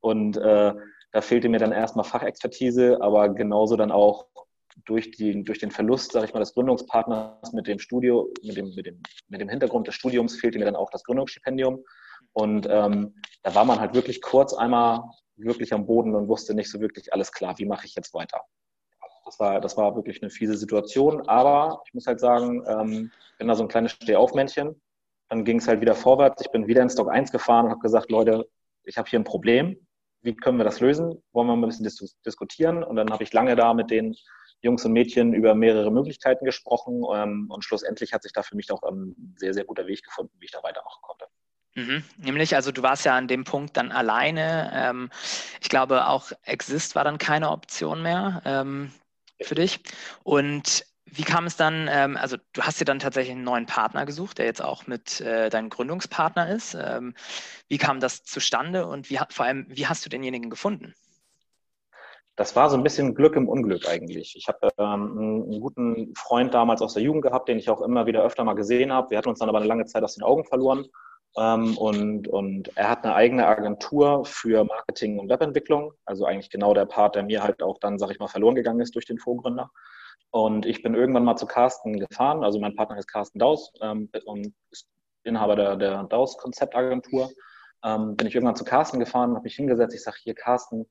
Und 0.00 0.38
äh, 0.38 0.72
da 1.12 1.20
fehlte 1.20 1.50
mir 1.50 1.58
dann 1.58 1.72
erstmal 1.72 2.04
Fachexpertise, 2.04 3.02
aber 3.02 3.28
genauso 3.30 3.76
dann 3.76 3.90
auch 3.90 4.28
durch, 4.84 5.10
die, 5.10 5.44
durch 5.44 5.58
den 5.58 5.70
Verlust, 5.70 6.12
sage 6.12 6.26
ich 6.26 6.34
mal, 6.34 6.40
des 6.40 6.54
Gründungspartners 6.54 7.52
mit 7.52 7.66
dem 7.66 7.78
Studio, 7.78 8.32
mit 8.42 8.56
dem, 8.56 8.74
mit, 8.74 8.86
dem, 8.86 9.02
mit 9.28 9.40
dem 9.40 9.48
Hintergrund 9.48 9.86
des 9.86 9.94
Studiums 9.94 10.36
fehlte 10.36 10.58
mir 10.58 10.64
dann 10.64 10.76
auch 10.76 10.90
das 10.90 11.04
Gründungsstipendium. 11.04 11.84
Und 12.32 12.66
ähm, 12.70 13.14
da 13.42 13.54
war 13.54 13.64
man 13.64 13.80
halt 13.80 13.94
wirklich 13.94 14.22
kurz 14.22 14.54
einmal 14.54 15.02
wirklich 15.36 15.72
am 15.72 15.86
Boden 15.86 16.14
und 16.14 16.28
wusste 16.28 16.54
nicht 16.54 16.70
so 16.70 16.80
wirklich 16.80 17.12
alles 17.12 17.32
klar, 17.32 17.58
wie 17.58 17.66
mache 17.66 17.86
ich 17.86 17.94
jetzt 17.94 18.14
weiter. 18.14 18.40
Das 19.24 19.38
war, 19.38 19.60
das 19.60 19.76
war 19.76 19.94
wirklich 19.94 20.22
eine 20.22 20.30
fiese 20.30 20.56
Situation, 20.56 21.28
aber 21.28 21.82
ich 21.86 21.94
muss 21.94 22.06
halt 22.06 22.18
sagen, 22.18 22.64
ähm, 22.66 23.10
bin 23.38 23.48
da 23.48 23.54
so 23.54 23.62
ein 23.62 23.68
kleines 23.68 23.92
Stehaufmännchen. 23.92 24.80
Dann 25.28 25.44
ging 25.44 25.58
es 25.58 25.68
halt 25.68 25.80
wieder 25.80 25.94
vorwärts. 25.94 26.42
Ich 26.42 26.50
bin 26.50 26.66
wieder 26.66 26.82
in 26.82 26.88
Stock 26.88 27.10
1 27.10 27.30
gefahren 27.30 27.66
und 27.66 27.72
habe 27.72 27.80
gesagt, 27.80 28.10
Leute, 28.10 28.48
ich 28.84 28.96
habe 28.96 29.08
hier 29.08 29.18
ein 29.18 29.24
Problem. 29.24 29.76
Wie 30.22 30.34
können 30.34 30.58
wir 30.58 30.64
das 30.64 30.80
lösen? 30.80 31.22
Wollen 31.32 31.46
wir 31.46 31.56
mal 31.56 31.66
ein 31.66 31.68
bisschen 31.68 31.84
dis 31.84 32.16
diskutieren? 32.24 32.82
Und 32.82 32.96
dann 32.96 33.10
habe 33.10 33.22
ich 33.22 33.32
lange 33.32 33.54
da 33.54 33.74
mit 33.74 33.90
den 33.90 34.16
Jungs 34.60 34.84
und 34.84 34.92
Mädchen 34.92 35.34
über 35.34 35.54
mehrere 35.54 35.90
Möglichkeiten 35.90 36.44
gesprochen 36.44 37.02
ähm, 37.14 37.46
und 37.50 37.64
schlussendlich 37.64 38.12
hat 38.12 38.22
sich 38.22 38.32
da 38.32 38.42
für 38.42 38.56
mich 38.56 38.70
auch 38.72 38.82
ein 38.82 39.34
sehr, 39.36 39.54
sehr 39.54 39.64
guter 39.64 39.86
Weg 39.86 40.02
gefunden, 40.02 40.34
wie 40.40 40.46
ich 40.46 40.50
da 40.50 40.62
weitermachen 40.62 41.00
konnte. 41.02 41.26
Mhm. 41.74 42.04
Nämlich, 42.16 42.56
also 42.56 42.72
du 42.72 42.82
warst 42.82 43.04
ja 43.04 43.16
an 43.16 43.28
dem 43.28 43.44
Punkt 43.44 43.76
dann 43.76 43.92
alleine. 43.92 44.70
Ähm, 44.74 45.10
ich 45.60 45.68
glaube, 45.68 46.08
auch 46.08 46.32
Exist 46.42 46.96
war 46.96 47.04
dann 47.04 47.18
keine 47.18 47.50
Option 47.50 48.02
mehr 48.02 48.42
ähm, 48.44 48.90
für 49.40 49.54
dich. 49.54 49.80
Und 50.24 50.84
wie 51.04 51.22
kam 51.22 51.46
es 51.46 51.56
dann, 51.56 51.88
ähm, 51.90 52.16
also 52.16 52.36
du 52.52 52.62
hast 52.62 52.80
dir 52.80 52.84
dann 52.84 52.98
tatsächlich 52.98 53.34
einen 53.34 53.44
neuen 53.44 53.66
Partner 53.66 54.06
gesucht, 54.06 54.38
der 54.38 54.46
jetzt 54.46 54.62
auch 54.62 54.86
mit 54.86 55.20
äh, 55.20 55.50
deinem 55.50 55.70
Gründungspartner 55.70 56.50
ist. 56.50 56.74
Ähm, 56.74 57.14
wie 57.68 57.78
kam 57.78 58.00
das 58.00 58.24
zustande 58.24 58.86
und 58.86 59.08
wie, 59.08 59.18
vor 59.30 59.46
allem, 59.46 59.66
wie 59.68 59.86
hast 59.86 60.04
du 60.04 60.10
denjenigen 60.10 60.50
gefunden? 60.50 60.94
Das 62.38 62.54
war 62.54 62.70
so 62.70 62.76
ein 62.76 62.84
bisschen 62.84 63.16
Glück 63.16 63.34
im 63.34 63.48
Unglück 63.48 63.88
eigentlich. 63.88 64.36
Ich 64.36 64.46
habe 64.46 64.68
ähm, 64.78 65.18
einen 65.18 65.60
guten 65.60 66.14
Freund 66.14 66.54
damals 66.54 66.80
aus 66.80 66.94
der 66.94 67.02
Jugend 67.02 67.22
gehabt, 67.22 67.48
den 67.48 67.58
ich 67.58 67.68
auch 67.68 67.82
immer 67.82 68.06
wieder 68.06 68.22
öfter 68.22 68.44
mal 68.44 68.54
gesehen 68.54 68.92
habe. 68.92 69.10
Wir 69.10 69.18
hatten 69.18 69.28
uns 69.28 69.40
dann 69.40 69.48
aber 69.48 69.58
eine 69.58 69.66
lange 69.66 69.86
Zeit 69.86 70.04
aus 70.04 70.14
den 70.14 70.22
Augen 70.22 70.44
verloren. 70.44 70.86
Ähm, 71.36 71.76
und, 71.76 72.28
und 72.28 72.70
er 72.76 72.90
hat 72.90 73.04
eine 73.04 73.16
eigene 73.16 73.44
Agentur 73.44 74.24
für 74.24 74.62
Marketing 74.62 75.18
und 75.18 75.28
Webentwicklung. 75.28 75.92
Also 76.04 76.26
eigentlich 76.26 76.48
genau 76.48 76.74
der 76.74 76.86
Part, 76.86 77.16
der 77.16 77.24
mir 77.24 77.42
halt 77.42 77.60
auch 77.60 77.78
dann, 77.80 77.98
sag 77.98 78.12
ich 78.12 78.20
mal, 78.20 78.28
verloren 78.28 78.54
gegangen 78.54 78.80
ist 78.80 78.94
durch 78.94 79.06
den 79.06 79.18
Vorgründer. 79.18 79.72
Und 80.30 80.64
ich 80.64 80.80
bin 80.80 80.94
irgendwann 80.94 81.24
mal 81.24 81.36
zu 81.36 81.46
Carsten 81.46 81.98
gefahren. 81.98 82.44
Also 82.44 82.60
mein 82.60 82.76
Partner 82.76 82.98
ist 82.98 83.08
Carsten 83.08 83.40
Daus 83.40 83.72
ähm, 83.80 84.10
und 84.26 84.54
ist 84.70 84.86
Inhaber 85.24 85.56
der, 85.56 85.74
der 85.74 86.04
Daus 86.04 86.38
Konzeptagentur. 86.38 87.30
Ähm, 87.84 88.16
bin 88.16 88.28
ich 88.28 88.34
irgendwann 88.36 88.54
zu 88.54 88.64
Carsten 88.64 89.00
gefahren, 89.00 89.34
habe 89.34 89.42
mich 89.42 89.56
hingesetzt. 89.56 89.96
Ich 89.96 90.04
sage, 90.04 90.18
hier 90.22 90.34
Carsten, 90.34 90.86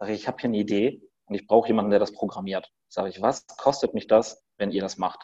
Sage 0.00 0.14
ich, 0.14 0.22
ich 0.22 0.28
habe 0.28 0.38
hier 0.40 0.48
eine 0.48 0.56
Idee 0.56 1.02
und 1.26 1.34
ich 1.34 1.46
brauche 1.46 1.68
jemanden, 1.68 1.90
der 1.90 2.00
das 2.00 2.12
programmiert. 2.12 2.72
Sage 2.88 3.10
ich, 3.10 3.20
was 3.20 3.46
kostet 3.46 3.92
mich 3.92 4.06
das, 4.06 4.42
wenn 4.56 4.72
ihr 4.72 4.80
das 4.80 4.96
macht? 4.96 5.20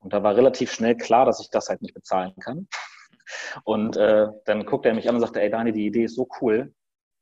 Und 0.00 0.14
da 0.14 0.22
war 0.22 0.34
relativ 0.34 0.72
schnell 0.72 0.96
klar, 0.96 1.26
dass 1.26 1.40
ich 1.40 1.50
das 1.50 1.68
halt 1.68 1.82
nicht 1.82 1.94
bezahlen 1.94 2.34
kann. 2.40 2.68
Und 3.64 3.96
äh, 3.96 4.28
dann 4.46 4.64
guckte 4.64 4.88
er 4.88 4.94
mich 4.94 5.08
an 5.08 5.16
und 5.16 5.20
sagte, 5.20 5.42
ey 5.42 5.50
Dani, 5.50 5.72
die 5.72 5.86
Idee 5.86 6.04
ist 6.04 6.14
so 6.14 6.26
cool, 6.40 6.72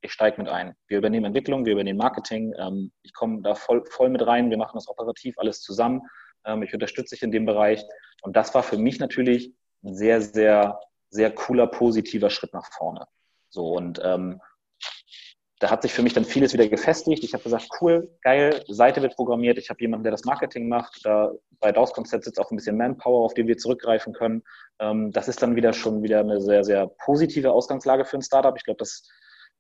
ich 0.03 0.13
steige 0.13 0.41
mit 0.41 0.49
ein. 0.49 0.77
Wir 0.87 0.99
übernehmen 0.99 1.27
Entwicklung, 1.27 1.65
wir 1.65 1.73
übernehmen 1.73 1.99
Marketing, 1.99 2.55
ähm, 2.59 2.93
ich 3.03 3.13
komme 3.13 3.43
da 3.43 3.57
voll, 3.57 3.85
voll 3.87 4.09
mit 4.09 4.25
rein, 4.25 4.51
wir 4.51 4.57
machen 4.57 4.77
das 4.77 4.89
operativ 4.89 5.37
alles 5.39 5.63
zusammen, 5.63 6.03
ähm, 6.45 6.63
ich 6.63 6.73
unterstütze 6.73 7.17
dich 7.17 7.23
in 7.25 7.33
dem 7.33 7.45
Bereich. 7.45 7.85
Und 8.23 8.37
das 8.37 8.55
war 8.55 8.63
für 8.63 8.79
mich 8.79 9.01
natürlich 9.01 9.53
ein 9.83 9.97
sehr, 9.97 10.21
sehr, 10.21 10.79
sehr 11.11 11.35
cooler, 11.35 11.67
positiver 11.67 12.31
Schritt 12.31 12.53
nach 12.53 12.71
vorne. 12.73 13.07
So 13.49 13.73
und 13.73 14.01
ähm, 14.05 14.41
da 15.59 15.71
hat 15.71 15.83
sich 15.83 15.93
für 15.93 16.03
mich 16.03 16.13
dann 16.13 16.25
vieles 16.25 16.53
wieder 16.53 16.69
gefestigt. 16.69 17.25
Ich 17.25 17.33
habe 17.33 17.43
gesagt, 17.43 17.69
cool, 17.81 18.11
geil, 18.21 18.63
Seite 18.69 19.01
wird 19.01 19.17
programmiert, 19.17 19.57
ich 19.57 19.71
habe 19.71 19.81
jemanden, 19.81 20.05
der 20.05 20.11
das 20.11 20.25
Marketing 20.25 20.69
macht. 20.69 21.01
Da, 21.05 21.33
bei 21.61 21.73
DAOS 21.73 21.93
Konzept 21.93 22.25
sitzt 22.25 22.39
auch 22.39 22.51
ein 22.51 22.57
bisschen 22.57 22.77
Manpower, 22.77 23.25
auf 23.25 23.33
den 23.33 23.47
wir 23.47 23.57
zurückgreifen 23.57 24.13
können. 24.13 24.43
Ähm, 24.79 25.13
das 25.13 25.29
ist 25.29 25.43
dann 25.43 25.57
wieder 25.57 25.73
schon 25.73 26.03
wieder 26.03 26.21
eine 26.21 26.41
sehr, 26.43 26.63
sehr 26.63 26.87
positive 26.87 27.53
Ausgangslage 27.53 28.05
für 28.05 28.19
ein 28.19 28.23
Startup. 28.23 28.55
Ich 28.57 28.65
glaube, 28.65 28.79
das, 28.79 29.09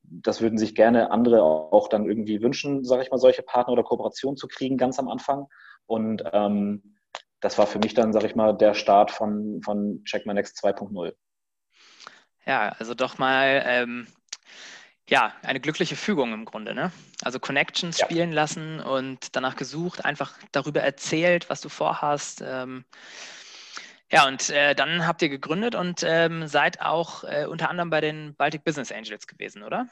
das 0.03 0.43
würden 0.43 0.59
sich 0.59 0.75
gerne 0.75 1.11
andere 1.11 1.43
auch 1.43 1.89
dann 1.89 2.07
irgendwie 2.07 2.43
wünschen, 2.43 2.85
sage 2.85 3.03
ich 3.03 3.11
mal, 3.11 3.19
solche 3.19 3.43
Partner 3.43 3.73
oder 3.73 3.83
Kooperationen 3.83 4.37
zu 4.37 4.49
kriegen, 4.49 4.77
ganz 4.77 4.99
am 4.99 5.09
Anfang. 5.09 5.47
Und 5.87 6.23
ähm, 6.33 6.97
das 7.41 7.57
war 7.57 7.67
für 7.67 7.79
mich 7.79 7.95
dann, 7.95 8.13
sage 8.13 8.27
ich 8.27 8.35
mal, 8.35 8.53
der 8.53 8.75
Start 8.75 9.11
von, 9.11 9.63
von 9.63 10.05
Check 10.05 10.27
My 10.27 10.35
Next 10.35 10.63
2.0. 10.63 11.15
Ja, 12.45 12.77
also 12.79 12.95
doch 12.95 13.19
mal 13.19 13.63
ähm, 13.67 14.07
ja, 15.09 15.33
eine 15.43 15.61
glückliche 15.61 15.97
Fügung 15.97 16.33
im 16.33 16.45
Grunde, 16.45 16.75
ne? 16.75 16.91
Also 17.23 17.39
Connections 17.39 17.99
ja. 17.99 18.07
spielen 18.07 18.33
lassen 18.33 18.81
und 18.81 19.37
danach 19.37 19.57
gesucht, 19.57 20.05
einfach 20.05 20.35
darüber 20.53 20.81
erzählt, 20.81 21.49
was 21.49 21.61
du 21.61 21.69
vorhast. 21.69 22.43
Ähm, 22.45 22.85
ja, 24.11 24.27
und 24.27 24.51
äh, 24.51 24.75
dann 24.75 25.07
habt 25.07 25.23
ihr 25.23 25.29
gegründet 25.29 25.75
und 25.75 26.03
ähm, 26.05 26.47
seid 26.47 26.81
auch 26.81 27.25
äh, 27.25 27.47
unter 27.47 27.71
anderem 27.71 27.91
bei 27.91 28.01
den 28.01 28.35
Baltic 28.35 28.65
Business 28.65 28.93
Angels 28.93 29.27
gewesen, 29.27 29.63
oder? 29.63 29.87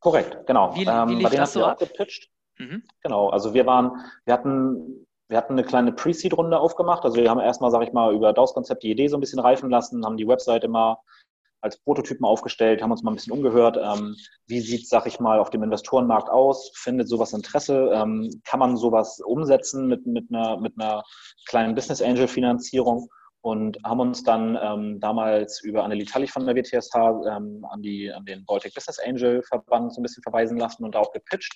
Korrekt, 0.00 0.46
genau. 0.46 0.74
Wie, 0.74 0.86
wie 0.86 0.90
ähm, 0.90 1.18
lief 1.18 1.30
das 1.30 1.52
so 1.52 1.64
ab? 1.64 1.78
Gepitcht. 1.78 2.30
Mhm. 2.58 2.82
Genau, 3.02 3.28
also 3.28 3.54
wir 3.54 3.66
waren, 3.66 3.92
wir 4.24 4.34
hatten, 4.34 5.06
wir 5.28 5.36
hatten 5.36 5.54
eine 5.54 5.64
kleine 5.64 5.92
Pre-Seed-Runde 5.92 6.58
aufgemacht. 6.58 7.04
Also 7.04 7.16
wir 7.16 7.28
haben 7.28 7.40
erstmal, 7.40 7.70
sage 7.70 7.84
ich 7.84 7.92
mal, 7.92 8.14
über 8.14 8.32
DAOS-Konzept 8.32 8.82
die 8.82 8.90
Idee 8.90 9.08
so 9.08 9.16
ein 9.16 9.20
bisschen 9.20 9.40
reifen 9.40 9.70
lassen, 9.70 10.04
haben 10.04 10.16
die 10.16 10.28
Website 10.28 10.64
immer 10.64 11.00
als 11.60 11.78
Prototypen 11.78 12.24
aufgestellt, 12.24 12.82
haben 12.82 12.90
uns 12.90 13.02
mal 13.02 13.10
ein 13.10 13.16
bisschen 13.16 13.32
umgehört. 13.32 13.78
Ähm, 13.82 14.16
wie 14.46 14.60
sieht, 14.60 14.88
sag 14.88 15.06
ich 15.06 15.20
mal, 15.20 15.38
auf 15.38 15.50
dem 15.50 15.62
Investorenmarkt 15.62 16.30
aus? 16.30 16.70
Findet 16.74 17.08
sowas 17.08 17.32
Interesse? 17.32 17.90
Ähm, 17.92 18.40
kann 18.44 18.60
man 18.60 18.76
sowas 18.76 19.20
umsetzen 19.20 19.86
mit, 19.86 20.06
mit, 20.06 20.32
einer, 20.32 20.58
mit 20.58 20.74
einer 20.78 21.02
kleinen 21.46 21.74
Business 21.74 22.02
Angel 22.02 22.28
Finanzierung? 22.28 23.08
Und 23.42 23.78
haben 23.84 24.00
uns 24.00 24.22
dann 24.22 24.58
ähm, 24.62 25.00
damals 25.00 25.62
über 25.62 25.82
Annelie 25.82 26.04
Tallich 26.04 26.30
von 26.30 26.44
der 26.44 26.54
WTSH 26.54 26.94
ähm, 26.94 27.64
an, 27.70 27.80
die, 27.80 28.12
an 28.12 28.26
den 28.26 28.44
Baltic 28.44 28.74
Business 28.74 28.98
Angel 28.98 29.42
Verband 29.42 29.94
so 29.94 30.00
ein 30.00 30.02
bisschen 30.02 30.22
verweisen 30.22 30.58
lassen 30.58 30.84
und 30.84 30.94
auch 30.94 31.10
gepitcht. 31.12 31.54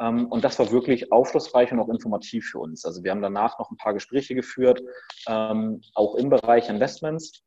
Ähm, 0.00 0.26
und 0.26 0.42
das 0.42 0.58
war 0.58 0.70
wirklich 0.72 1.12
aufschlussreich 1.12 1.70
und 1.70 1.78
auch 1.78 1.88
informativ 1.88 2.46
für 2.50 2.58
uns. 2.58 2.84
Also 2.84 3.04
wir 3.04 3.12
haben 3.12 3.22
danach 3.22 3.58
noch 3.60 3.70
ein 3.70 3.76
paar 3.76 3.94
Gespräche 3.94 4.34
geführt, 4.34 4.82
ähm, 5.28 5.80
auch 5.94 6.16
im 6.16 6.28
Bereich 6.28 6.68
Investments 6.68 7.44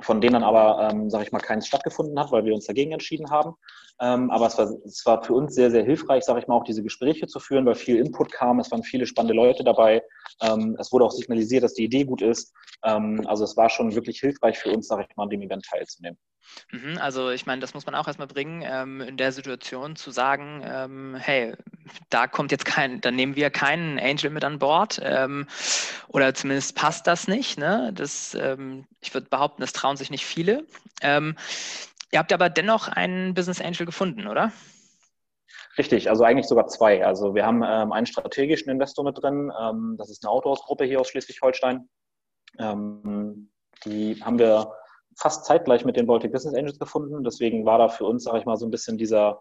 von 0.00 0.20
denen 0.20 0.34
dann 0.34 0.44
aber, 0.44 0.90
ähm, 0.90 1.10
sage 1.10 1.24
ich 1.24 1.32
mal, 1.32 1.40
keins 1.40 1.66
stattgefunden 1.66 2.18
hat, 2.18 2.32
weil 2.32 2.44
wir 2.44 2.54
uns 2.54 2.66
dagegen 2.66 2.92
entschieden 2.92 3.30
haben. 3.30 3.54
Ähm, 4.00 4.30
aber 4.30 4.46
es 4.46 4.58
war, 4.58 4.70
es 4.84 5.06
war 5.06 5.22
für 5.22 5.34
uns 5.34 5.54
sehr, 5.54 5.70
sehr 5.70 5.84
hilfreich, 5.84 6.24
sage 6.24 6.40
ich 6.40 6.48
mal, 6.48 6.56
auch 6.56 6.64
diese 6.64 6.82
Gespräche 6.82 7.26
zu 7.26 7.38
führen, 7.40 7.66
weil 7.66 7.74
viel 7.74 7.96
Input 7.96 8.32
kam, 8.32 8.58
es 8.58 8.70
waren 8.70 8.82
viele 8.82 9.06
spannende 9.06 9.34
Leute 9.34 9.64
dabei. 9.64 10.02
Ähm, 10.42 10.76
es 10.78 10.92
wurde 10.92 11.04
auch 11.04 11.12
signalisiert, 11.12 11.62
dass 11.62 11.74
die 11.74 11.84
Idee 11.84 12.04
gut 12.04 12.22
ist. 12.22 12.52
Ähm, 12.84 13.24
also 13.26 13.44
es 13.44 13.56
war 13.56 13.68
schon 13.68 13.94
wirklich 13.94 14.20
hilfreich 14.20 14.58
für 14.58 14.72
uns, 14.72 14.88
sage 14.88 15.06
ich 15.08 15.16
mal, 15.16 15.24
an 15.24 15.30
dem 15.30 15.42
Event 15.42 15.64
teilzunehmen. 15.64 16.18
Mhm, 16.70 16.98
also 16.98 17.30
ich 17.30 17.46
meine, 17.46 17.60
das 17.60 17.74
muss 17.74 17.86
man 17.86 17.94
auch 17.94 18.06
erstmal 18.06 18.26
bringen, 18.26 18.62
ähm, 18.64 19.00
in 19.00 19.16
der 19.16 19.32
Situation 19.32 19.96
zu 19.96 20.10
sagen, 20.10 20.62
ähm, 20.64 21.14
hey, 21.14 21.54
da 22.10 22.26
kommt 22.26 22.52
jetzt 22.52 22.64
kein, 22.64 23.00
da 23.00 23.10
nehmen 23.10 23.36
wir 23.36 23.50
keinen 23.50 23.98
Angel 23.98 24.30
mit 24.30 24.44
an 24.44 24.58
Bord 24.58 25.00
ähm, 25.02 25.46
oder 26.08 26.34
zumindest 26.34 26.76
passt 26.76 27.06
das 27.06 27.28
nicht. 27.28 27.58
Ne? 27.58 27.92
Das, 27.94 28.34
ähm, 28.34 28.86
ich 29.00 29.12
würde 29.14 29.28
behaupten, 29.28 29.62
das 29.62 29.72
trauen 29.72 29.96
sich 29.96 30.10
nicht 30.10 30.24
viele. 30.24 30.66
Ähm, 31.00 31.36
ihr 32.10 32.18
habt 32.18 32.32
aber 32.32 32.48
dennoch 32.48 32.88
einen 32.88 33.34
Business 33.34 33.60
Angel 33.60 33.86
gefunden, 33.86 34.26
oder? 34.26 34.52
Richtig, 35.78 36.10
also 36.10 36.24
eigentlich 36.24 36.46
sogar 36.46 36.66
zwei. 36.66 37.04
Also 37.04 37.34
wir 37.34 37.46
haben 37.46 37.62
ähm, 37.66 37.92
einen 37.92 38.06
strategischen 38.06 38.70
Investor 38.70 39.04
mit 39.04 39.20
drin. 39.22 39.50
das 39.96 40.10
ist 40.10 40.22
eine 40.22 40.30
Autohausgruppe 40.30 40.84
hier 40.84 41.00
aus 41.00 41.08
Schleswig-Holstein. 41.08 41.88
die 42.58 44.22
haben 44.22 44.38
wir 44.38 44.72
fast 45.16 45.44
zeitgleich 45.44 45.84
mit 45.84 45.96
den 45.96 46.06
Baltic 46.06 46.32
Business 46.32 46.54
Angels 46.54 46.78
gefunden. 46.78 47.24
Deswegen 47.24 47.64
war 47.64 47.78
da 47.78 47.88
für 47.88 48.04
uns, 48.04 48.24
sage 48.24 48.38
ich 48.38 48.44
mal, 48.44 48.56
so 48.56 48.66
ein 48.66 48.70
bisschen 48.70 48.98
dieser, 48.98 49.40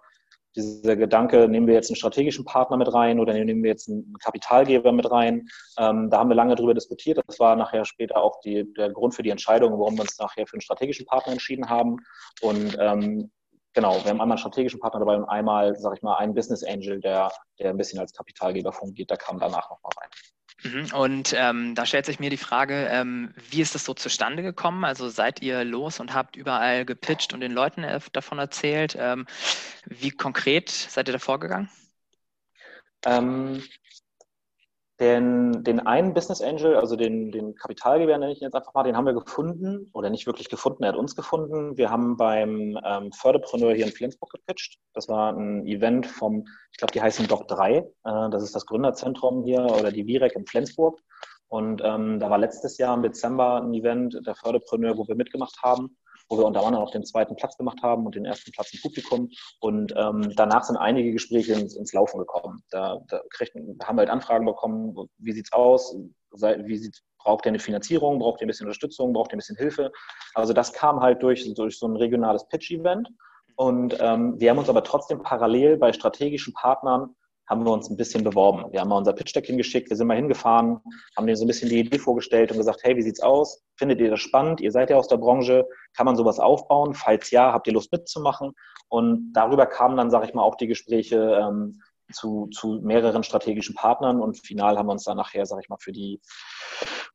dieser 0.55 0.95
Gedanke, 0.95 1.47
nehmen 1.47 1.67
wir 1.67 1.73
jetzt 1.73 1.89
einen 1.89 1.95
strategischen 1.95 2.45
Partner 2.45 2.77
mit 2.77 2.93
rein 2.93 3.19
oder 3.19 3.33
nehmen 3.33 3.63
wir 3.63 3.69
jetzt 3.69 3.89
einen 3.89 4.13
Kapitalgeber 4.23 4.91
mit 4.91 5.09
rein. 5.09 5.47
Ähm, 5.77 6.09
da 6.09 6.19
haben 6.19 6.29
wir 6.29 6.35
lange 6.35 6.55
drüber 6.55 6.73
diskutiert. 6.73 7.21
Das 7.25 7.39
war 7.39 7.55
nachher 7.55 7.85
später 7.85 8.17
auch 8.17 8.39
die, 8.41 8.71
der 8.73 8.89
Grund 8.91 9.15
für 9.15 9.23
die 9.23 9.29
Entscheidung, 9.29 9.79
warum 9.79 9.95
wir 9.95 10.01
uns 10.01 10.17
nachher 10.19 10.45
für 10.45 10.53
einen 10.53 10.61
strategischen 10.61 11.05
Partner 11.05 11.33
entschieden 11.33 11.69
haben. 11.69 11.97
Und 12.41 12.77
ähm, 12.79 13.31
genau, 13.73 13.93
wir 13.93 14.09
haben 14.09 14.21
einmal 14.21 14.31
einen 14.31 14.37
strategischen 14.39 14.79
Partner 14.79 14.99
dabei 14.99 15.15
und 15.15 15.25
einmal, 15.25 15.75
sage 15.77 15.95
ich 15.95 16.01
mal, 16.01 16.17
einen 16.17 16.33
Business 16.33 16.63
Angel, 16.63 16.99
der, 16.99 17.31
der 17.59 17.69
ein 17.69 17.77
bisschen 17.77 17.99
als 17.99 18.13
Kapitalgeber 18.13 18.73
fungiert. 18.73 19.09
Der 19.09 19.17
kam 19.17 19.39
danach 19.39 19.69
nochmal 19.69 19.91
rein. 20.01 20.09
Mhm. 20.63 20.93
Und 20.93 21.33
ähm, 21.35 21.75
da 21.75 21.85
stellt 21.85 22.05
sich 22.05 22.19
mir 22.19 22.29
die 22.29 22.37
Frage, 22.37 22.87
ähm, 22.91 23.33
wie 23.49 23.61
ist 23.61 23.73
das 23.73 23.83
so 23.83 23.93
zustande 23.93 24.43
gekommen? 24.43 24.83
Also 24.83 25.09
seid 25.09 25.41
ihr 25.41 25.63
los 25.63 25.99
und 25.99 26.13
habt 26.13 26.35
überall 26.35 26.85
gepitcht 26.85 27.33
und 27.33 27.41
den 27.41 27.51
Leuten 27.51 27.85
davon 28.13 28.39
erzählt? 28.39 28.95
Ähm, 28.99 29.25
wie 29.85 30.11
konkret 30.11 30.69
seid 30.69 31.07
ihr 31.09 31.13
da 31.13 31.19
vorgegangen? 31.19 31.69
Ähm, 35.01 35.63
den, 35.63 35.79
einen 35.79 36.13
Business 36.13 36.43
Angel, 36.43 36.75
also 36.75 36.95
den, 36.95 37.31
den 37.31 37.55
Kapitalgeber 37.55 38.15
nenne 38.19 38.33
ich 38.33 38.39
jetzt 38.39 38.53
einfach 38.53 38.75
mal, 38.75 38.83
den 38.83 38.95
haben 38.95 39.07
wir 39.07 39.15
gefunden 39.15 39.89
oder 39.93 40.11
nicht 40.11 40.27
wirklich 40.27 40.47
gefunden, 40.47 40.83
er 40.83 40.89
hat 40.89 40.95
uns 40.95 41.15
gefunden. 41.15 41.75
Wir 41.75 41.89
haben 41.89 42.17
beim 42.17 42.77
ähm, 42.85 43.11
Förderpreneur 43.11 43.73
hier 43.73 43.87
in 43.87 43.93
Flensburg 43.93 44.29
gepitcht. 44.29 44.77
Das 44.93 45.09
war 45.09 45.33
ein 45.33 45.65
Event 45.65 46.05
vom, 46.05 46.45
ich 46.71 46.77
glaube, 46.77 46.93
die 46.93 47.01
heißen 47.01 47.27
Doc 47.27 47.47
3. 47.47 47.77
Äh, 47.77 47.83
das 48.03 48.43
ist 48.43 48.55
das 48.55 48.67
Gründerzentrum 48.67 49.43
hier 49.43 49.65
oder 49.65 49.91
die 49.91 50.05
VIREC 50.05 50.35
in 50.35 50.45
Flensburg. 50.45 50.99
Und 51.47 51.81
ähm, 51.83 52.19
da 52.19 52.29
war 52.29 52.37
letztes 52.37 52.77
Jahr 52.77 52.93
im 52.93 53.01
Dezember 53.01 53.59
ein 53.59 53.73
Event 53.73 54.21
der 54.23 54.35
Förderpreneur, 54.35 54.99
wo 54.99 55.07
wir 55.07 55.15
mitgemacht 55.15 55.63
haben 55.63 55.97
wo 56.31 56.37
wir 56.37 56.45
unter 56.45 56.65
anderem 56.65 56.83
auch 56.83 56.91
den 56.91 57.03
zweiten 57.03 57.35
Platz 57.35 57.57
gemacht 57.57 57.79
haben 57.83 58.05
und 58.05 58.15
den 58.15 58.25
ersten 58.25 58.51
Platz 58.51 58.73
im 58.73 58.79
Publikum. 58.81 59.29
Und 59.59 59.93
ähm, 59.97 60.33
danach 60.35 60.63
sind 60.63 60.77
einige 60.77 61.11
Gespräche 61.11 61.53
ins, 61.53 61.75
ins 61.75 61.91
Laufen 61.91 62.17
gekommen. 62.19 62.63
Da, 62.71 63.01
da 63.09 63.21
kriegten, 63.31 63.77
haben 63.83 63.97
wir 63.97 64.01
halt 64.01 64.09
Anfragen 64.09 64.45
bekommen, 64.45 64.95
wie 65.17 65.33
sieht's 65.33 65.51
aus? 65.51 65.95
Wie 66.31 66.77
sieht, 66.77 67.01
braucht 67.19 67.45
ihr 67.45 67.49
eine 67.49 67.59
Finanzierung? 67.59 68.19
Braucht 68.19 68.39
ihr 68.39 68.45
ein 68.45 68.47
bisschen 68.47 68.65
Unterstützung? 68.65 69.11
Braucht 69.11 69.33
ihr 69.33 69.35
ein 69.35 69.39
bisschen 69.39 69.57
Hilfe? 69.57 69.91
Also 70.33 70.53
das 70.53 70.71
kam 70.71 71.01
halt 71.01 71.21
durch, 71.21 71.53
durch 71.53 71.77
so 71.77 71.87
ein 71.87 71.97
regionales 71.97 72.47
Pitch-Event. 72.47 73.09
Und 73.57 73.97
ähm, 73.99 74.39
wir 74.39 74.49
haben 74.49 74.57
uns 74.57 74.69
aber 74.69 74.83
trotzdem 74.85 75.21
parallel 75.21 75.77
bei 75.77 75.91
strategischen 75.91 76.53
Partnern 76.53 77.13
haben 77.51 77.65
wir 77.65 77.73
uns 77.73 77.89
ein 77.89 77.97
bisschen 77.97 78.23
beworben. 78.23 78.71
Wir 78.71 78.79
haben 78.79 78.87
mal 78.87 78.97
unser 78.97 79.11
Pitch-Deck 79.11 79.45
hingeschickt, 79.45 79.89
wir 79.89 79.97
sind 79.97 80.07
mal 80.07 80.15
hingefahren, 80.15 80.79
haben 81.17 81.27
denen 81.27 81.35
so 81.35 81.43
ein 81.43 81.47
bisschen 81.47 81.67
die 81.67 81.79
Idee 81.79 81.99
vorgestellt 81.99 82.49
und 82.49 82.57
gesagt, 82.57 82.79
hey, 82.83 82.95
wie 82.95 83.01
sieht's 83.01 83.19
aus? 83.19 83.61
Findet 83.75 83.99
ihr 83.99 84.09
das 84.09 84.21
spannend? 84.21 84.61
Ihr 84.61 84.71
seid 84.71 84.89
ja 84.89 84.95
aus 84.95 85.09
der 85.09 85.17
Branche, 85.17 85.67
kann 85.93 86.05
man 86.05 86.15
sowas 86.15 86.39
aufbauen? 86.39 86.93
Falls 86.93 87.29
ja, 87.29 87.51
habt 87.51 87.67
ihr 87.67 87.73
Lust 87.73 87.91
mitzumachen? 87.91 88.53
Und 88.87 89.33
darüber 89.33 89.65
kamen 89.65 89.97
dann, 89.97 90.09
sage 90.09 90.27
ich 90.27 90.33
mal, 90.33 90.43
auch 90.43 90.55
die 90.55 90.67
Gespräche 90.67 91.41
ähm, 91.41 91.81
zu, 92.13 92.47
zu 92.47 92.79
mehreren 92.81 93.23
strategischen 93.23 93.75
Partnern 93.75 94.21
und 94.21 94.39
final 94.39 94.77
haben 94.77 94.87
wir 94.87 94.93
uns 94.93 95.03
dann 95.03 95.17
nachher, 95.17 95.45
sage 95.45 95.61
ich 95.61 95.69
mal, 95.69 95.77
für 95.77 95.91
die 95.91 96.21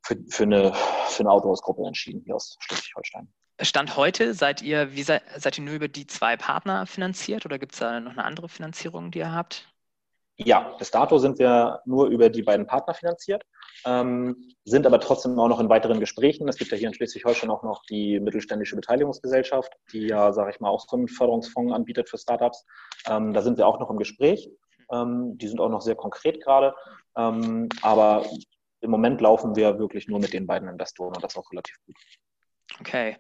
für, 0.03 0.19
für 0.29 0.43
eine, 0.43 0.75
für 1.09 1.21
eine 1.21 1.31
Autohausgruppe 1.31 1.87
entschieden 1.87 2.21
hier 2.25 2.37
aus 2.37 2.59
Schleswig-Holstein. 2.61 3.29
Stand 3.63 3.97
heute, 3.97 4.35
seid 4.35 4.61
ihr, 4.61 4.93
wie 4.93 5.03
seid, 5.03 5.23
seid 5.39 5.57
ihr 5.57 5.65
nur 5.65 5.75
über 5.75 5.89
die 5.89 6.07
zwei 6.07 6.37
Partner 6.37 6.87
finanziert 6.87 7.47
oder 7.47 7.59
gibt 7.59 7.73
es 7.73 7.79
da 7.79 8.01
noch 8.01 8.13
eine 8.13 8.25
andere 8.25 8.51
Finanzierung, 8.51 9.11
die 9.11 9.21
ihr 9.21 9.33
habt? 9.33 9.67
Ja, 10.39 10.75
bis 10.79 10.91
dato 10.91 11.17
sind 11.19 11.39
wir 11.39 11.81
nur 11.87 12.09
über 12.09 12.29
die 12.29 12.43
beiden 12.43 12.67
Partner 12.67 12.93
finanziert, 12.93 13.43
ähm, 13.87 14.55
sind 14.65 14.87
aber 14.87 15.01
trotzdem 15.01 15.39
auch 15.39 15.49
noch 15.49 15.61
in 15.61 15.71
weiteren 15.71 15.99
Gesprächen. 15.99 16.47
Es 16.47 16.57
gibt 16.57 16.71
ja 16.73 16.77
hier 16.77 16.89
in 16.89 16.95
Schleswig-Holstein 16.95 17.49
auch 17.49 17.63
noch 17.63 17.83
die 17.89 18.21
Mittelständische 18.21 18.77
Beteiligungsgesellschaft, 18.77 19.73
die 19.93 20.09
ja, 20.09 20.33
sage 20.35 20.51
ich 20.51 20.61
mal, 20.61 20.69
auch 20.69 20.85
so 20.87 20.97
einen 20.97 21.09
Förderungsfonds 21.09 21.73
anbietet 21.73 22.11
für 22.11 22.19
Startups. 22.19 22.67
Ähm, 23.09 23.33
da 23.33 23.41
sind 23.41 23.57
wir 23.57 23.67
auch 23.67 23.81
noch 23.81 23.91
im 23.91 23.97
Gespräch. 23.97 24.51
Ähm, 24.93 25.39
die 25.39 25.49
sind 25.49 25.59
auch 25.59 25.71
noch 25.71 25.81
sehr 25.81 25.95
konkret 25.95 26.43
gerade. 26.43 26.75
Ähm, 27.17 27.71
aber 27.81 28.27
im 28.83 28.91
Moment 28.91 29.23
laufen 29.23 29.57
wir 29.57 29.79
wirklich 29.79 30.07
nur 30.07 30.19
mit 30.19 30.35
den 30.35 30.47
beiden 30.47 30.69
Investoren 30.69 31.15
und 31.15 31.25
das 31.25 31.37
auch 31.37 31.51
relativ 31.51 31.77
gut. 31.87 31.97
Okay. 32.81 33.17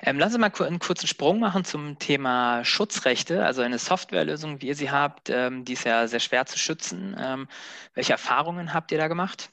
Ähm, 0.00 0.18
lassen 0.18 0.34
Sie 0.34 0.38
mal 0.38 0.52
einen 0.60 0.78
kurzen 0.78 1.06
Sprung 1.06 1.40
machen 1.40 1.64
zum 1.64 1.98
Thema 1.98 2.64
Schutzrechte. 2.64 3.44
Also 3.44 3.62
eine 3.62 3.78
Softwarelösung, 3.78 4.60
wie 4.60 4.68
ihr 4.68 4.76
sie 4.76 4.90
habt, 4.90 5.28
ähm, 5.30 5.64
die 5.64 5.72
ist 5.72 5.84
ja 5.84 6.06
sehr 6.06 6.20
schwer 6.20 6.46
zu 6.46 6.58
schützen. 6.58 7.16
Ähm, 7.18 7.48
welche 7.94 8.12
Erfahrungen 8.12 8.74
habt 8.74 8.92
ihr 8.92 8.98
da 8.98 9.08
gemacht? 9.08 9.50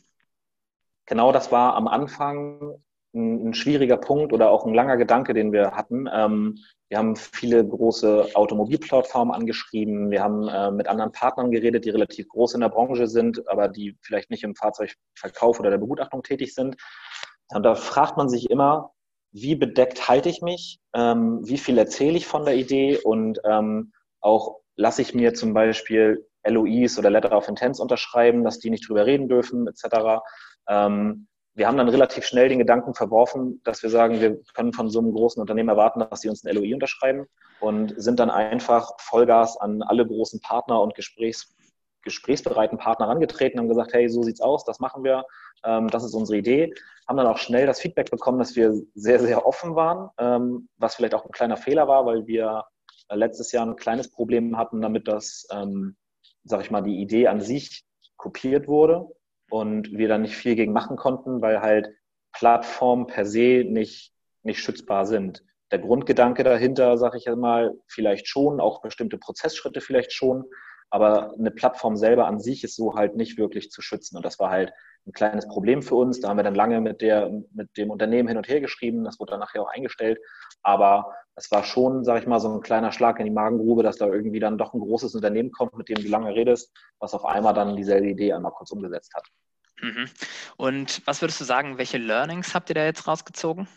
Genau, 1.05 1.31
das 1.31 1.51
war 1.51 1.75
am 1.75 1.88
Anfang 1.88 2.79
ein, 3.15 3.50
ein 3.50 3.53
schwieriger 3.55 3.98
Punkt 3.98 4.34
oder 4.34 4.51
auch 4.51 4.65
ein 4.65 4.74
langer 4.75 4.98
Gedanke, 4.98 5.34
den 5.34 5.51
wir 5.51 5.72
hatten. 5.72 6.08
Ähm, 6.12 6.60
wir 6.89 6.98
haben 6.98 7.15
viele 7.15 7.65
große 7.65 8.29
Automobilplattformen 8.36 9.34
angeschrieben. 9.34 10.12
Wir 10.12 10.22
haben 10.22 10.48
äh, 10.48 10.69
mit 10.69 10.88
anderen 10.88 11.12
Partnern 11.12 11.50
geredet, 11.50 11.86
die 11.86 11.91
relativ 11.91 12.27
groß 12.29 12.55
in 12.55 12.62
der 12.62 12.69
Branche 12.69 13.08
sind, 13.08 13.48
aber 13.48 13.67
die 13.67 13.98
vielleicht 14.01 14.29
nicht 14.29 14.43
im 14.43 14.55
Fahrzeugverkauf 14.55 15.60
oder 15.60 15.72
der 15.72 15.77
Begutachtung 15.77 16.24
tätig 16.24 16.53
sind. 16.53 16.77
Und 17.50 17.63
da 17.63 17.74
fragt 17.74 18.17
man 18.17 18.29
sich 18.29 18.50
immer, 18.50 18.91
wie 19.31 19.55
bedeckt 19.55 20.07
halte 20.07 20.29
ich 20.29 20.41
mich, 20.41 20.79
ähm, 20.93 21.39
wie 21.43 21.57
viel 21.57 21.77
erzähle 21.77 22.17
ich 22.17 22.27
von 22.27 22.45
der 22.45 22.55
Idee 22.55 22.98
und 22.98 23.39
ähm, 23.43 23.91
auch 24.21 24.57
lasse 24.75 25.01
ich 25.01 25.13
mir 25.13 25.33
zum 25.33 25.53
Beispiel 25.53 26.25
LOIs 26.48 26.98
oder 26.98 27.09
Letter 27.09 27.36
of 27.36 27.48
Intents 27.48 27.79
unterschreiben, 27.79 28.43
dass 28.43 28.59
die 28.59 28.69
nicht 28.69 28.88
drüber 28.88 29.05
reden 29.05 29.27
dürfen, 29.27 29.67
etc. 29.67 30.21
Ähm, 30.67 31.27
wir 31.53 31.67
haben 31.67 31.77
dann 31.77 31.89
relativ 31.89 32.25
schnell 32.25 32.48
den 32.48 32.59
Gedanken 32.59 32.93
verworfen, 32.93 33.62
dass 33.65 33.83
wir 33.83 33.89
sagen, 33.89 34.21
wir 34.21 34.39
können 34.53 34.71
von 34.71 34.89
so 34.89 35.00
einem 35.00 35.13
großen 35.13 35.41
Unternehmen 35.41 35.69
erwarten, 35.69 36.00
dass 36.00 36.21
sie 36.21 36.29
uns 36.29 36.45
ein 36.45 36.55
LOI 36.55 36.74
unterschreiben 36.74 37.25
und 37.59 37.93
sind 37.98 38.19
dann 38.19 38.29
einfach 38.29 38.91
Vollgas 39.00 39.57
an 39.57 39.81
alle 39.81 40.07
großen 40.07 40.39
Partner 40.39 40.81
und 40.81 40.95
Gesprächs 40.95 41.53
gesprächsbereiten 42.01 42.77
Partner 42.77 43.08
herangetreten, 43.08 43.60
haben 43.60 43.68
gesagt, 43.68 43.94
hey, 43.94 44.10
so 44.10 44.24
sieht's 44.24 44.41
aus, 44.41 44.63
das 44.63 44.79
machen 44.79 45.03
wir, 45.03 45.25
ähm, 45.63 45.88
das 45.89 46.03
ist 46.03 46.13
unsere 46.13 46.38
Idee. 46.38 46.74
Haben 47.08 47.18
dann 47.18 47.27
auch 47.27 47.38
schnell 47.38 47.65
das 47.65 47.79
Feedback 47.79 48.12
bekommen, 48.12 48.39
dass 48.39 48.56
wir 48.56 48.74
sehr, 48.96 49.20
sehr 49.20 49.46
offen 49.46 49.75
waren, 49.75 50.10
ähm, 50.18 50.70
was 50.77 50.96
vielleicht 50.96 51.13
auch 51.13 51.25
ein 51.25 51.32
kleiner 51.32 51.58
Fehler 51.58 51.88
war, 51.88 52.06
weil 52.06 52.27
wir 52.27 52.65
äh, 53.10 53.15
letztes 53.15 53.51
Jahr 53.51 53.65
ein 53.65 53.75
kleines 53.75 54.10
Problem 54.10 54.58
hatten, 54.58 54.82
damit 54.82 55.08
das, 55.08 55.48
ähm, 55.51 55.96
sag 56.44 56.62
ich 56.62 56.72
mal, 56.72 56.82
die 56.82 57.01
Idee 57.01 57.27
an 57.27 57.41
sich 57.41 57.86
kopiert 58.18 58.68
wurde 58.68 59.08
und 59.50 59.91
wir 59.91 60.08
dann 60.08 60.22
nicht 60.22 60.36
viel 60.36 60.56
gegen 60.56 60.74
machen 60.74 60.98
konnten, 60.98 61.41
weil 61.41 61.62
halt 61.62 61.89
Plattformen 62.32 63.08
per 63.08 63.25
se 63.25 63.63
nicht, 63.68 64.13
nicht 64.44 64.60
schützbar 64.60 65.06
sind. 65.06 65.44
Der 65.72 65.79
Grundgedanke 65.79 66.44
dahinter, 66.44 66.98
sage 66.98 67.18
ich 67.18 67.27
mal, 67.36 67.75
vielleicht 67.88 68.27
schon, 68.27 68.60
auch 68.60 68.82
bestimmte 68.82 69.18
Prozessschritte 69.18 69.82
vielleicht 69.82 70.13
schon, 70.13 70.46
aber 70.89 71.34
eine 71.38 71.51
Plattform 71.51 71.96
selber 71.96 72.27
an 72.27 72.39
sich 72.39 72.63
ist 72.63 72.75
so 72.75 72.96
halt 72.96 73.15
nicht 73.15 73.38
wirklich 73.38 73.69
zu 73.72 73.81
schützen. 73.81 74.17
Und 74.17 74.25
das 74.25 74.39
war 74.39 74.50
halt 74.50 74.74
ein 75.08 75.13
kleines 75.13 75.48
Problem 75.48 75.81
für 75.81 75.96
uns. 75.96 76.19
Da 76.19 76.29
haben 76.29 76.38
wir 76.38 76.43
dann 76.43 76.55
lange 76.55 76.81
mit, 76.81 77.01
der, 77.01 77.31
mit 77.53 77.77
dem 77.77 77.89
Unternehmen 77.89 78.27
hin 78.27 78.38
und 78.38 78.48
her 78.48 78.60
geschrieben. 78.60 79.03
Das 79.03 79.19
wurde 79.19 79.31
dann 79.31 79.39
nachher 79.39 79.62
auch 79.62 79.72
eingestellt. 79.72 80.19
Aber 80.63 81.13
es 81.36 81.51
war 81.51 81.63
schon, 81.63 82.03
sage 82.03 82.19
ich 82.19 82.27
mal, 82.27 82.39
so 82.39 82.53
ein 82.53 82.62
kleiner 82.62 82.91
Schlag 82.91 83.19
in 83.19 83.25
die 83.25 83.31
Magengrube, 83.31 83.84
dass 83.84 83.98
da 83.98 84.08
irgendwie 84.08 84.39
dann 84.39 84.58
doch 84.58 84.74
ein 84.74 84.79
großes 84.79 85.15
Unternehmen 85.15 85.51
kommt, 85.51 85.75
mit 85.77 85.89
dem 85.89 86.03
du 86.03 86.10
lange 86.10 86.34
redest, 86.34 86.75
was 87.00 87.13
auf 87.13 87.25
einmal 87.25 87.53
dann 87.53 87.75
dieselbe 87.75 88.08
Idee 88.08 88.34
einmal 88.34 88.51
kurz 88.51 88.72
umgesetzt 88.72 89.13
hat. 89.15 89.27
Mhm. 89.81 90.10
Und 90.58 91.05
was 91.05 91.22
würdest 91.22 91.39
du 91.39 91.46
sagen, 91.46 91.77
welche 91.77 91.98
Learnings 91.98 92.53
habt 92.53 92.69
ihr 92.69 92.75
da 92.75 92.84
jetzt 92.84 93.08
rausgezogen? 93.08 93.67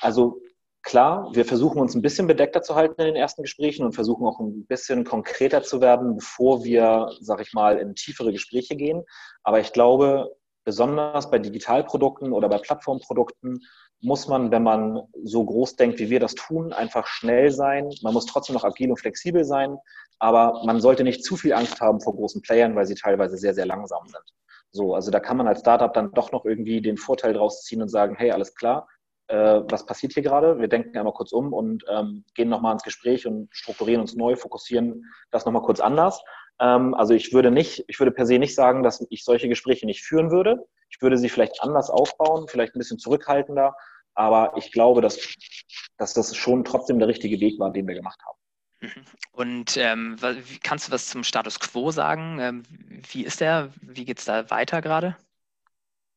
Also 0.00 0.40
klar, 0.82 1.30
wir 1.32 1.44
versuchen 1.44 1.80
uns 1.80 1.94
ein 1.94 2.02
bisschen 2.02 2.26
bedeckter 2.26 2.62
zu 2.62 2.74
halten 2.74 3.00
in 3.00 3.06
den 3.06 3.16
ersten 3.16 3.42
Gesprächen 3.42 3.84
und 3.84 3.94
versuchen 3.94 4.26
auch 4.26 4.40
ein 4.40 4.66
bisschen 4.66 5.04
konkreter 5.04 5.62
zu 5.62 5.80
werden, 5.80 6.16
bevor 6.16 6.64
wir, 6.64 7.10
sag 7.20 7.40
ich 7.40 7.52
mal, 7.52 7.78
in 7.78 7.94
tiefere 7.94 8.32
Gespräche 8.32 8.76
gehen. 8.76 9.04
Aber 9.42 9.60
ich 9.60 9.72
glaube, 9.72 10.36
besonders 10.64 11.30
bei 11.30 11.38
Digitalprodukten 11.38 12.32
oder 12.32 12.48
bei 12.48 12.58
Plattformprodukten 12.58 13.60
muss 14.00 14.26
man, 14.26 14.50
wenn 14.50 14.64
man 14.64 15.00
so 15.22 15.44
groß 15.44 15.76
denkt, 15.76 16.00
wie 16.00 16.10
wir 16.10 16.20
das 16.20 16.34
tun, 16.34 16.72
einfach 16.72 17.06
schnell 17.06 17.50
sein. 17.50 17.88
Man 18.02 18.14
muss 18.14 18.26
trotzdem 18.26 18.54
noch 18.54 18.64
agil 18.64 18.90
und 18.90 18.98
flexibel 18.98 19.44
sein, 19.44 19.78
aber 20.18 20.62
man 20.64 20.80
sollte 20.80 21.04
nicht 21.04 21.24
zu 21.24 21.36
viel 21.36 21.52
Angst 21.52 21.80
haben 21.80 22.00
vor 22.00 22.14
großen 22.14 22.42
Playern, 22.42 22.74
weil 22.74 22.86
sie 22.86 22.96
teilweise 22.96 23.36
sehr, 23.36 23.54
sehr 23.54 23.66
langsam 23.66 24.06
sind. 24.06 24.24
So, 24.72 24.94
also 24.94 25.10
da 25.10 25.20
kann 25.20 25.36
man 25.36 25.46
als 25.46 25.60
Startup 25.60 25.92
dann 25.92 26.12
doch 26.12 26.32
noch 26.32 26.44
irgendwie 26.44 26.80
den 26.80 26.96
Vorteil 26.96 27.34
draus 27.34 27.62
ziehen 27.62 27.82
und 27.82 27.88
sagen, 27.88 28.16
hey, 28.16 28.32
alles 28.32 28.54
klar, 28.54 28.88
äh, 29.32 29.62
was 29.70 29.86
passiert 29.86 30.12
hier 30.12 30.22
gerade. 30.22 30.58
Wir 30.58 30.68
denken 30.68 30.96
einmal 30.96 31.14
kurz 31.14 31.32
um 31.32 31.54
und 31.54 31.84
ähm, 31.88 32.24
gehen 32.34 32.50
nochmal 32.50 32.74
ins 32.74 32.82
Gespräch 32.82 33.26
und 33.26 33.48
strukturieren 33.50 34.02
uns 34.02 34.14
neu, 34.14 34.36
fokussieren 34.36 35.06
das 35.30 35.46
nochmal 35.46 35.62
kurz 35.62 35.80
anders. 35.80 36.22
Ähm, 36.60 36.94
also 36.94 37.14
ich 37.14 37.32
würde 37.32 37.50
nicht, 37.50 37.84
ich 37.88 37.98
würde 37.98 38.12
per 38.12 38.26
se 38.26 38.38
nicht 38.38 38.54
sagen, 38.54 38.82
dass 38.82 39.04
ich 39.08 39.24
solche 39.24 39.48
Gespräche 39.48 39.86
nicht 39.86 40.02
führen 40.02 40.30
würde. 40.30 40.66
Ich 40.90 41.00
würde 41.00 41.16
sie 41.16 41.30
vielleicht 41.30 41.62
anders 41.62 41.88
aufbauen, 41.88 42.46
vielleicht 42.46 42.74
ein 42.76 42.78
bisschen 42.78 42.98
zurückhaltender, 42.98 43.74
aber 44.14 44.52
ich 44.56 44.70
glaube, 44.70 45.00
dass, 45.00 45.18
dass 45.96 46.12
das 46.12 46.36
schon 46.36 46.64
trotzdem 46.64 46.98
der 46.98 47.08
richtige 47.08 47.40
Weg 47.40 47.58
war, 47.58 47.72
den 47.72 47.88
wir 47.88 47.94
gemacht 47.94 48.20
haben. 48.26 48.38
Mhm. 48.82 49.04
Und 49.32 49.76
ähm, 49.78 50.16
kannst 50.62 50.88
du 50.88 50.92
was 50.92 51.08
zum 51.08 51.24
Status 51.24 51.58
quo 51.58 51.90
sagen? 51.90 52.38
Ähm, 52.38 52.62
wie 53.10 53.24
ist 53.24 53.40
der? 53.40 53.70
Wie 53.80 54.04
geht 54.04 54.18
es 54.18 54.26
da 54.26 54.50
weiter 54.50 54.82
gerade? 54.82 55.16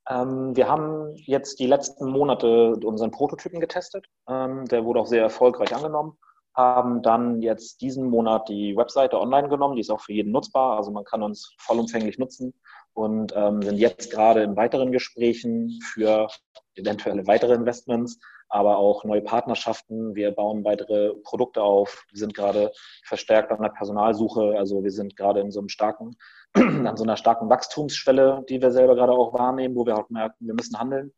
Ähm, 0.09 0.55
wir 0.55 0.67
haben 0.67 1.13
jetzt 1.15 1.59
die 1.59 1.67
letzten 1.67 2.09
Monate 2.09 2.75
unseren 2.83 3.11
Prototypen 3.11 3.59
getestet. 3.59 4.05
Ähm, 4.27 4.65
der 4.65 4.85
wurde 4.85 4.99
auch 4.99 5.07
sehr 5.07 5.21
erfolgreich 5.21 5.75
angenommen. 5.75 6.17
Haben 6.55 7.01
dann 7.01 7.41
jetzt 7.41 7.81
diesen 7.81 8.09
Monat 8.09 8.47
die 8.47 8.77
Webseite 8.77 9.19
online 9.19 9.49
genommen. 9.49 9.75
Die 9.75 9.81
ist 9.81 9.89
auch 9.89 10.01
für 10.01 10.13
jeden 10.13 10.31
nutzbar. 10.31 10.77
Also 10.77 10.91
man 10.91 11.03
kann 11.03 11.23
uns 11.23 11.53
vollumfänglich 11.59 12.17
nutzen 12.17 12.53
und 12.93 13.33
ähm, 13.35 13.61
sind 13.61 13.77
jetzt 13.77 14.11
gerade 14.11 14.43
in 14.43 14.55
weiteren 14.55 14.91
Gesprächen 14.91 15.79
für 15.83 16.27
eventuelle 16.75 17.27
weitere 17.27 17.53
Investments, 17.53 18.19
aber 18.47 18.77
auch 18.77 19.03
neue 19.03 19.21
Partnerschaften. 19.21 20.15
Wir 20.15 20.31
bauen 20.31 20.63
weitere 20.63 21.13
Produkte 21.23 21.61
auf. 21.61 22.05
Wir 22.11 22.19
sind 22.19 22.33
gerade 22.33 22.71
verstärkt 23.03 23.51
an 23.51 23.61
der 23.61 23.69
Personalsuche. 23.69 24.55
Also 24.57 24.83
wir 24.83 24.91
sind 24.91 25.15
gerade 25.17 25.41
in 25.41 25.51
so 25.51 25.59
einem 25.59 25.69
starken 25.69 26.15
an 26.55 26.95
so 26.95 27.03
einer 27.03 27.17
starken 27.17 27.49
Wachstumsschwelle, 27.49 28.45
die 28.47 28.61
wir 28.61 28.71
selber 28.71 28.95
gerade 28.95 29.11
auch 29.11 29.33
wahrnehmen, 29.33 29.75
wo 29.75 29.85
wir 29.85 29.97
auch 29.97 30.09
merken, 30.09 30.47
wir 30.47 30.53
müssen 30.53 30.79
handeln. 30.79 31.13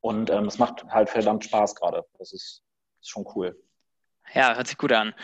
Und 0.00 0.30
ähm, 0.30 0.44
es 0.44 0.58
macht 0.58 0.84
halt 0.88 1.10
verdammt 1.10 1.44
Spaß 1.44 1.74
gerade. 1.74 2.04
Das 2.18 2.32
ist, 2.32 2.62
ist, 3.00 3.10
schon 3.10 3.26
cool. 3.34 3.60
Ja, 4.32 4.54
hört 4.54 4.68
sich 4.68 4.78
gut 4.78 4.92
an. 4.92 5.14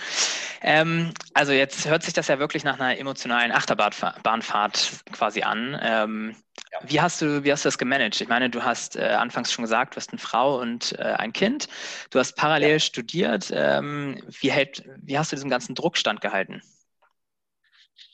Ähm, 0.61 1.13
also 1.35 1.53
jetzt 1.53 1.87
hört 1.89 2.03
sich 2.03 2.15
das 2.15 2.27
ja 2.27 2.39
wirklich 2.39 2.65
nach 2.65 2.81
einer 2.81 2.99
emotionalen 2.99 3.53
Achterbahnfahrt 3.53 5.05
quasi 5.13 5.43
an. 5.43 5.79
Ähm, 5.81 6.37
ja. 6.73 6.79
Wie 6.83 7.01
hast 7.01 7.21
du, 7.23 7.45
wie 7.45 7.53
hast 7.53 7.65
du 7.65 7.69
das 7.69 7.79
gemanagt? 7.79 8.21
Ich 8.21 8.29
meine, 8.29 8.51
du 8.51 8.65
hast 8.65 8.97
äh, 8.97 9.03
anfangs 9.05 9.53
schon 9.53 9.63
gesagt, 9.63 9.95
du 9.95 9.99
hast 9.99 10.11
eine 10.11 10.19
Frau 10.19 10.59
und 10.59 10.99
äh, 10.99 11.03
ein 11.03 11.33
Kind. 11.33 11.69
Du 12.11 12.19
hast 12.19 12.35
parallel 12.35 12.73
ja. 12.73 12.79
studiert. 12.81 13.53
Ähm, 13.55 14.21
wie, 14.41 14.51
hält, 14.51 14.83
wie 14.97 15.19
hast 15.19 15.31
du 15.31 15.37
diesen 15.37 15.51
ganzen 15.51 15.75
Druck 15.77 15.97
standgehalten? 15.97 16.63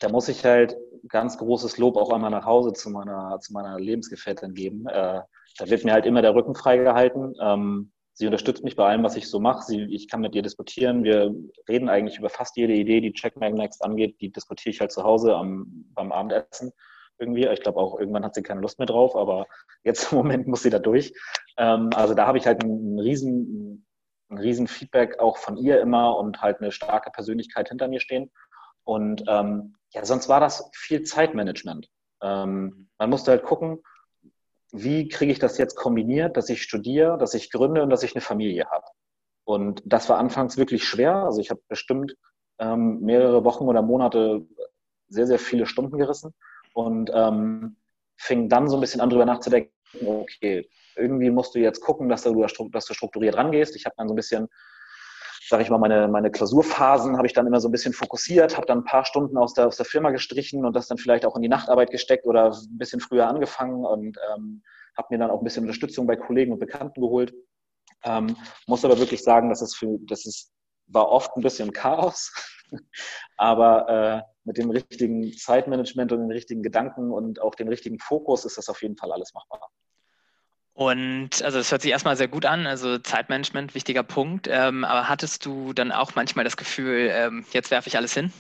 da 0.00 0.08
muss 0.08 0.28
ich 0.28 0.44
halt 0.44 0.76
ganz 1.08 1.38
großes 1.38 1.78
Lob 1.78 1.96
auch 1.96 2.12
einmal 2.12 2.30
nach 2.30 2.44
Hause 2.44 2.72
zu 2.72 2.90
meiner, 2.90 3.38
zu 3.40 3.52
meiner 3.52 3.78
Lebensgefährtin 3.78 4.54
geben. 4.54 4.86
Äh, 4.86 5.20
da 5.58 5.68
wird 5.68 5.84
mir 5.84 5.92
halt 5.92 6.06
immer 6.06 6.22
der 6.22 6.34
Rücken 6.34 6.54
freigehalten. 6.54 7.34
Ähm, 7.40 7.92
sie 8.14 8.26
unterstützt 8.26 8.64
mich 8.64 8.76
bei 8.76 8.86
allem, 8.86 9.02
was 9.02 9.16
ich 9.16 9.28
so 9.28 9.40
mache. 9.40 9.74
Ich 9.74 10.08
kann 10.08 10.20
mit 10.20 10.34
ihr 10.34 10.42
diskutieren. 10.42 11.04
Wir 11.04 11.34
reden 11.68 11.88
eigentlich 11.88 12.18
über 12.18 12.28
fast 12.28 12.56
jede 12.56 12.74
Idee, 12.74 13.00
die 13.00 13.12
Checkmag 13.12 13.52
Next 13.52 13.82
angeht. 13.84 14.20
Die 14.20 14.30
diskutiere 14.30 14.72
ich 14.72 14.80
halt 14.80 14.92
zu 14.92 15.02
Hause 15.02 15.34
am, 15.34 15.86
beim 15.94 16.12
Abendessen 16.12 16.72
irgendwie. 17.18 17.46
Ich 17.46 17.60
glaube 17.60 17.78
auch, 17.78 17.98
irgendwann 17.98 18.24
hat 18.24 18.34
sie 18.34 18.42
keine 18.42 18.60
Lust 18.60 18.78
mehr 18.78 18.86
drauf, 18.86 19.14
aber 19.14 19.46
jetzt 19.84 20.12
im 20.12 20.18
Moment 20.18 20.46
muss 20.46 20.62
sie 20.62 20.70
da 20.70 20.78
durch. 20.78 21.12
Ähm, 21.56 21.90
also 21.94 22.14
da 22.14 22.26
habe 22.26 22.38
ich 22.38 22.46
halt 22.46 22.62
einen 22.62 22.98
riesen, 22.98 23.86
ein 24.30 24.38
riesen 24.38 24.66
Feedback 24.66 25.18
auch 25.18 25.36
von 25.36 25.56
ihr 25.56 25.80
immer 25.80 26.16
und 26.16 26.40
halt 26.40 26.60
eine 26.60 26.72
starke 26.72 27.10
Persönlichkeit 27.10 27.68
hinter 27.68 27.88
mir 27.88 28.00
stehen. 28.00 28.30
Und 28.84 29.24
ähm, 29.28 29.76
ja, 29.92 30.04
sonst 30.04 30.28
war 30.28 30.40
das 30.40 30.70
viel 30.74 31.02
Zeitmanagement. 31.02 31.88
Ähm, 32.22 32.88
man 32.98 33.10
musste 33.10 33.32
halt 33.32 33.44
gucken, 33.44 33.82
wie 34.72 35.08
kriege 35.08 35.32
ich 35.32 35.38
das 35.38 35.58
jetzt 35.58 35.74
kombiniert, 35.74 36.36
dass 36.36 36.48
ich 36.48 36.62
studiere, 36.62 37.18
dass 37.18 37.34
ich 37.34 37.50
gründe 37.50 37.82
und 37.82 37.90
dass 37.90 38.02
ich 38.02 38.14
eine 38.14 38.22
Familie 38.22 38.66
habe. 38.70 38.86
Und 39.44 39.82
das 39.84 40.08
war 40.08 40.18
anfangs 40.18 40.56
wirklich 40.56 40.84
schwer. 40.84 41.14
Also 41.14 41.40
ich 41.40 41.50
habe 41.50 41.60
bestimmt 41.68 42.14
ähm, 42.58 43.00
mehrere 43.00 43.44
Wochen 43.44 43.64
oder 43.64 43.82
Monate 43.82 44.46
sehr, 45.08 45.26
sehr 45.26 45.38
viele 45.38 45.66
Stunden 45.66 45.98
gerissen 45.98 46.34
und 46.72 47.10
ähm, 47.12 47.76
fing 48.16 48.48
dann 48.48 48.68
so 48.68 48.76
ein 48.76 48.80
bisschen 48.80 49.00
an, 49.00 49.10
drüber 49.10 49.24
nachzudenken, 49.24 49.72
okay, 50.06 50.68
irgendwie 50.94 51.30
musst 51.30 51.54
du 51.54 51.58
jetzt 51.58 51.80
gucken, 51.80 52.08
dass 52.08 52.22
du, 52.22 52.68
dass 52.68 52.84
du 52.84 52.94
strukturiert 52.94 53.36
rangehst. 53.36 53.74
Ich 53.74 53.86
habe 53.86 53.94
dann 53.96 54.08
so 54.08 54.14
ein 54.14 54.16
bisschen 54.16 54.48
sage 55.50 55.64
ich 55.64 55.70
mal, 55.70 55.78
meine, 55.78 56.06
meine 56.06 56.30
Klausurphasen 56.30 57.16
habe 57.16 57.26
ich 57.26 57.32
dann 57.32 57.46
immer 57.46 57.60
so 57.60 57.68
ein 57.68 57.72
bisschen 57.72 57.92
fokussiert, 57.92 58.56
habe 58.56 58.66
dann 58.66 58.78
ein 58.78 58.84
paar 58.84 59.04
Stunden 59.04 59.36
aus 59.36 59.52
der, 59.52 59.66
aus 59.66 59.76
der 59.76 59.84
Firma 59.84 60.10
gestrichen 60.10 60.64
und 60.64 60.74
das 60.74 60.86
dann 60.86 60.96
vielleicht 60.96 61.26
auch 61.26 61.34
in 61.34 61.42
die 61.42 61.48
Nachtarbeit 61.48 61.90
gesteckt 61.90 62.24
oder 62.24 62.52
ein 62.52 62.78
bisschen 62.78 63.00
früher 63.00 63.26
angefangen 63.26 63.84
und 63.84 64.16
ähm, 64.32 64.62
habe 64.96 65.08
mir 65.10 65.18
dann 65.18 65.30
auch 65.30 65.40
ein 65.40 65.44
bisschen 65.44 65.64
Unterstützung 65.64 66.06
bei 66.06 66.14
Kollegen 66.14 66.52
und 66.52 66.60
Bekannten 66.60 67.00
geholt. 67.00 67.34
Ähm, 68.04 68.36
muss 68.68 68.84
aber 68.84 68.98
wirklich 68.98 69.24
sagen, 69.24 69.48
dass 69.48 69.60
es 69.60 69.74
für, 69.74 69.98
dass 70.02 70.24
es 70.24 70.52
war 70.86 71.08
oft 71.08 71.36
ein 71.36 71.42
bisschen 71.42 71.72
Chaos, 71.72 72.32
aber 73.36 73.88
äh, 73.88 74.22
mit 74.44 74.56
dem 74.56 74.70
richtigen 74.70 75.32
Zeitmanagement 75.32 76.12
und 76.12 76.20
den 76.20 76.30
richtigen 76.30 76.62
Gedanken 76.62 77.10
und 77.10 77.42
auch 77.42 77.56
dem 77.56 77.66
richtigen 77.66 77.98
Fokus 77.98 78.44
ist 78.44 78.56
das 78.56 78.68
auf 78.68 78.82
jeden 78.82 78.96
Fall 78.96 79.12
alles 79.12 79.34
machbar. 79.34 79.68
Und 80.72 81.42
also 81.42 81.58
es 81.58 81.70
hört 81.70 81.82
sich 81.82 81.90
erstmal 81.90 82.16
sehr 82.16 82.28
gut 82.28 82.46
an, 82.46 82.66
also 82.66 82.98
Zeitmanagement, 82.98 83.74
wichtiger 83.74 84.02
Punkt. 84.02 84.48
Ähm, 84.48 84.84
aber 84.84 85.08
hattest 85.08 85.44
du 85.44 85.72
dann 85.72 85.92
auch 85.92 86.14
manchmal 86.14 86.44
das 86.44 86.56
Gefühl, 86.56 87.10
ähm, 87.12 87.44
jetzt 87.52 87.70
werfe 87.70 87.88
ich 87.88 87.96
alles 87.96 88.14
hin? 88.14 88.32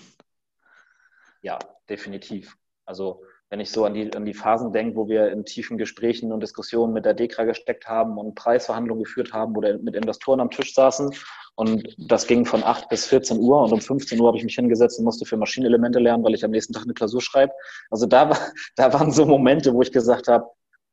Ja, 1.42 1.58
definitiv. 1.88 2.56
Also 2.86 3.22
wenn 3.50 3.60
ich 3.60 3.70
so 3.72 3.84
an 3.84 3.94
die, 3.94 4.14
an 4.14 4.24
die 4.24 4.34
Phasen 4.34 4.72
denke, 4.72 4.96
wo 4.96 5.08
wir 5.08 5.32
in 5.32 5.44
tiefen 5.44 5.76
Gesprächen 5.76 6.32
und 6.32 6.40
Diskussionen 6.40 6.92
mit 6.92 7.04
der 7.04 7.14
DEKRA 7.14 7.44
gesteckt 7.44 7.88
haben 7.88 8.16
und 8.16 8.36
Preisverhandlungen 8.36 9.02
geführt 9.02 9.32
haben, 9.32 9.54
wir 9.54 9.78
mit 9.78 9.96
Investoren 9.96 10.40
am 10.40 10.50
Tisch 10.50 10.72
saßen 10.72 11.12
und 11.56 11.94
das 11.98 12.28
ging 12.28 12.46
von 12.46 12.62
8 12.62 12.88
bis 12.88 13.06
14 13.06 13.38
Uhr 13.38 13.60
und 13.62 13.72
um 13.72 13.80
15 13.80 14.20
Uhr 14.20 14.28
habe 14.28 14.38
ich 14.38 14.44
mich 14.44 14.54
hingesetzt 14.54 15.00
und 15.00 15.04
musste 15.04 15.26
für 15.26 15.36
Maschinenelemente 15.36 15.98
lernen, 15.98 16.22
weil 16.22 16.34
ich 16.34 16.44
am 16.44 16.52
nächsten 16.52 16.72
Tag 16.72 16.84
eine 16.84 16.94
Klausur 16.94 17.20
schreibe. 17.20 17.52
Also 17.90 18.06
da, 18.06 18.30
da 18.76 18.92
waren 18.92 19.10
so 19.10 19.26
Momente, 19.26 19.74
wo 19.74 19.82
ich 19.82 19.90
gesagt 19.90 20.28
habe, 20.28 20.46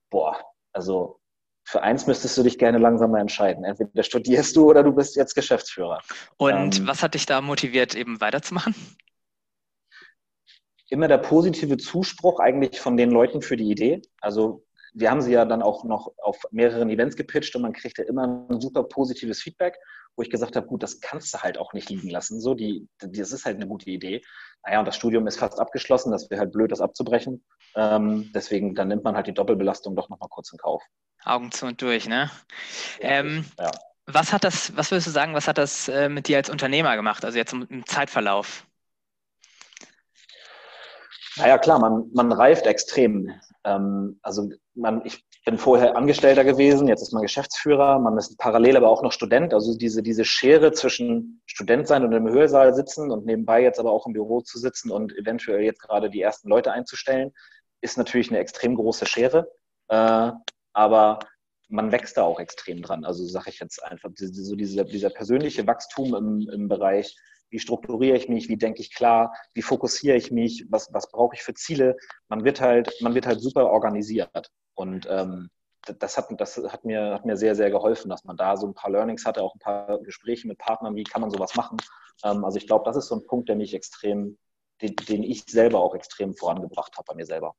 boah, 0.10 0.40
also 0.74 1.20
für 1.68 1.84
eins 1.84 2.08
müsstest 2.08 2.38
du 2.38 2.44
dich 2.44 2.58
gerne 2.58 2.78
langsam 2.78 3.12
mal 3.12 3.20
entscheiden. 3.20 3.66
Entweder 3.66 4.02
studierst 4.02 4.56
du 4.56 4.70
oder 4.70 4.84
du 4.84 4.94
bist 4.94 5.18
jetzt 5.18 5.36
Geschäftsführer. 5.36 6.00
Und 6.38 6.80
ähm, 6.80 6.88
was 6.88 7.04
hat 7.04 7.14
dich 7.14 7.26
da 7.26 7.42
motiviert, 7.42 7.94
eben 7.94 8.22
weiterzumachen? 8.22 8.74
Immer 10.90 11.10
der 11.10 11.18
positive 11.18 11.76
Zuspruch 11.76 12.40
eigentlich 12.40 12.80
von 12.80 12.96
den 12.96 13.12
Leuten 13.12 13.42
für 13.42 13.58
die 13.58 13.70
Idee. 13.70 14.02
Also 14.22 14.66
wir 14.94 15.12
haben 15.12 15.22
sie 15.22 15.34
ja 15.34 15.44
dann 15.44 15.62
auch 15.62 15.84
noch 15.84 16.14
auf 16.20 16.42
mehreren 16.52 16.90
Events 16.90 17.18
gepitcht 17.18 17.54
und 17.58 17.64
man 17.64 17.74
kriegte 17.74 18.02
immer 18.02 18.48
ein 18.50 18.62
super 18.62 18.84
positives 18.84 19.42
Feedback, 19.42 19.78
wo 20.18 20.24
ich 20.24 20.32
gesagt 20.32 20.56
habe, 20.56 20.66
gut, 20.66 20.82
das 20.82 21.00
kannst 21.00 21.34
du 21.34 21.40
halt 21.40 21.60
auch 21.60 21.74
nicht 21.74 21.90
liegen 21.90 22.10
lassen. 22.10 22.42
So, 22.42 22.56
die, 22.56 22.90
das 22.98 23.32
ist 23.32 23.46
halt 23.46 23.58
eine 23.58 23.68
gute 23.68 23.90
Idee. 23.90 24.24
Naja, 24.66 24.80
und 24.80 24.86
das 24.86 24.96
Studium 24.96 25.28
ist 25.28 25.38
fast 25.38 25.60
abgeschlossen, 25.60 26.12
das 26.12 26.30
wäre 26.32 26.42
halt 26.42 26.52
blöd, 26.52 26.72
das 26.72 26.82
abzubrechen. 26.82 27.46
Ähm, 27.76 28.32
deswegen, 28.34 28.74
dann 28.74 28.88
nimmt 28.88 29.04
man 29.04 29.16
halt 29.16 29.28
die 29.28 29.34
Doppelbelastung 29.34 29.96
doch 29.96 30.10
nochmal 30.10 30.30
kurz 30.30 30.52
in 30.52 30.58
Kauf. 30.58 30.84
Augen 31.24 31.52
zu 31.52 31.68
und 31.68 31.82
durch, 31.82 32.08
ne? 32.08 32.32
Ähm, 33.00 33.46
ja. 33.60 33.72
Was 34.08 34.34
hat 34.34 34.44
das, 34.44 34.76
was 34.76 34.90
würdest 34.90 35.08
du 35.08 35.12
sagen, 35.12 35.36
was 35.36 35.48
hat 35.48 35.60
das 35.60 35.88
äh, 35.88 36.10
mit 36.10 36.28
dir 36.28 36.38
als 36.38 36.50
Unternehmer 36.50 36.96
gemacht, 36.96 37.24
also 37.24 37.38
jetzt 37.38 37.54
im, 37.54 37.68
im 37.70 37.86
Zeitverlauf? 37.86 38.66
Naja, 41.36 41.60
klar, 41.60 41.78
man, 41.78 42.10
man 42.14 42.32
reift 42.32 42.66
extrem. 42.66 43.32
Ähm, 43.64 44.20
also 44.24 44.50
man, 44.74 45.06
ich 45.06 45.27
bin 45.48 45.58
vorher 45.58 45.96
Angestellter 45.96 46.44
gewesen, 46.44 46.90
jetzt 46.90 47.02
ist 47.02 47.14
man 47.14 47.22
Geschäftsführer, 47.22 48.00
man 48.00 48.18
ist 48.18 48.38
parallel 48.38 48.76
aber 48.76 48.90
auch 48.90 49.02
noch 49.02 49.14
Student. 49.14 49.54
Also 49.54 49.78
diese, 49.78 50.04
diese 50.04 50.26
Schere 50.26 50.74
zwischen 50.74 51.42
Student 51.46 51.88
sein 51.88 52.04
und 52.04 52.12
im 52.12 52.28
Hörsaal 52.28 52.74
sitzen 52.74 53.12
und 53.12 53.26
nebenbei 53.26 53.62
jetzt 53.62 53.80
aber 53.80 53.92
auch 53.92 54.06
im 54.08 54.12
Büro 54.12 54.42
zu 54.42 54.60
sitzen 54.60 54.92
und 54.92 55.18
eventuell 55.18 55.62
jetzt 55.62 55.80
gerade 55.80 56.10
die 56.10 56.20
ersten 56.20 56.50
Leute 56.50 56.74
einzustellen, 56.74 57.32
ist 57.80 57.98
natürlich 57.98 58.30
eine 58.30 58.40
extrem 58.40 58.76
große 58.76 59.06
Schere. 59.06 59.50
Äh, 59.88 60.34
aber 60.74 61.20
man 61.70 61.94
wächst 61.94 62.18
da 62.18 62.24
auch 62.24 62.42
extrem 62.42 62.82
dran. 62.82 63.06
Also 63.06 63.26
sage 63.26 63.50
ich 63.50 63.62
jetzt 63.62 63.82
einfach, 63.82 64.10
so 64.18 64.56
dieser, 64.58 64.84
dieser 64.84 65.12
persönliche 65.12 65.66
Wachstum 65.66 66.14
im, 66.14 66.50
im 66.50 66.68
Bereich 66.68 67.16
wie 67.50 67.60
strukturiere 67.60 68.18
ich 68.18 68.28
mich, 68.28 68.50
wie 68.50 68.58
denke 68.58 68.82
ich 68.82 68.94
klar, 68.94 69.34
wie 69.54 69.62
fokussiere 69.62 70.18
ich 70.18 70.30
mich, 70.30 70.66
was, 70.68 70.90
was 70.92 71.10
brauche 71.10 71.36
ich 71.38 71.42
für 71.42 71.54
Ziele. 71.54 71.96
Man 72.28 72.44
wird 72.44 72.60
halt, 72.60 72.94
man 73.00 73.16
wird 73.16 73.26
halt 73.26 73.40
super 73.40 73.68
organisiert. 73.68 74.52
Und 74.78 75.08
ähm, 75.10 75.50
das, 75.82 76.18
hat, 76.18 76.28
das 76.40 76.58
hat, 76.58 76.86
mir, 76.86 77.14
hat 77.14 77.26
mir 77.26 77.36
sehr, 77.36 77.56
sehr 77.56 77.72
geholfen, 77.72 78.10
dass 78.10 78.24
man 78.24 78.38
da 78.38 78.56
so 78.56 78.68
ein 78.68 78.74
paar 78.74 78.92
Learnings 78.92 79.26
hatte, 79.26 79.42
auch 79.42 79.56
ein 79.56 79.60
paar 79.60 80.00
Gespräche 80.04 80.48
mit 80.48 80.60
Partnern, 80.60 80.96
wie 80.96 81.04
kann 81.04 81.22
man 81.22 81.32
sowas 81.32 81.56
machen. 81.56 81.78
Ähm, 82.24 82.46
also 82.46 82.58
ich 82.58 82.68
glaube, 82.68 82.86
das 82.86 82.96
ist 82.96 83.08
so 83.08 83.16
ein 83.16 83.26
Punkt, 83.26 83.50
der 83.50 83.56
mich 83.56 83.74
extrem, 83.74 84.38
den, 84.82 84.96
den 84.96 85.24
ich 85.24 85.44
selber 85.46 85.80
auch 85.80 85.96
extrem 85.96 86.36
vorangebracht 86.36 86.96
habe 86.96 87.06
bei 87.08 87.16
mir 87.16 87.26
selber. 87.26 87.56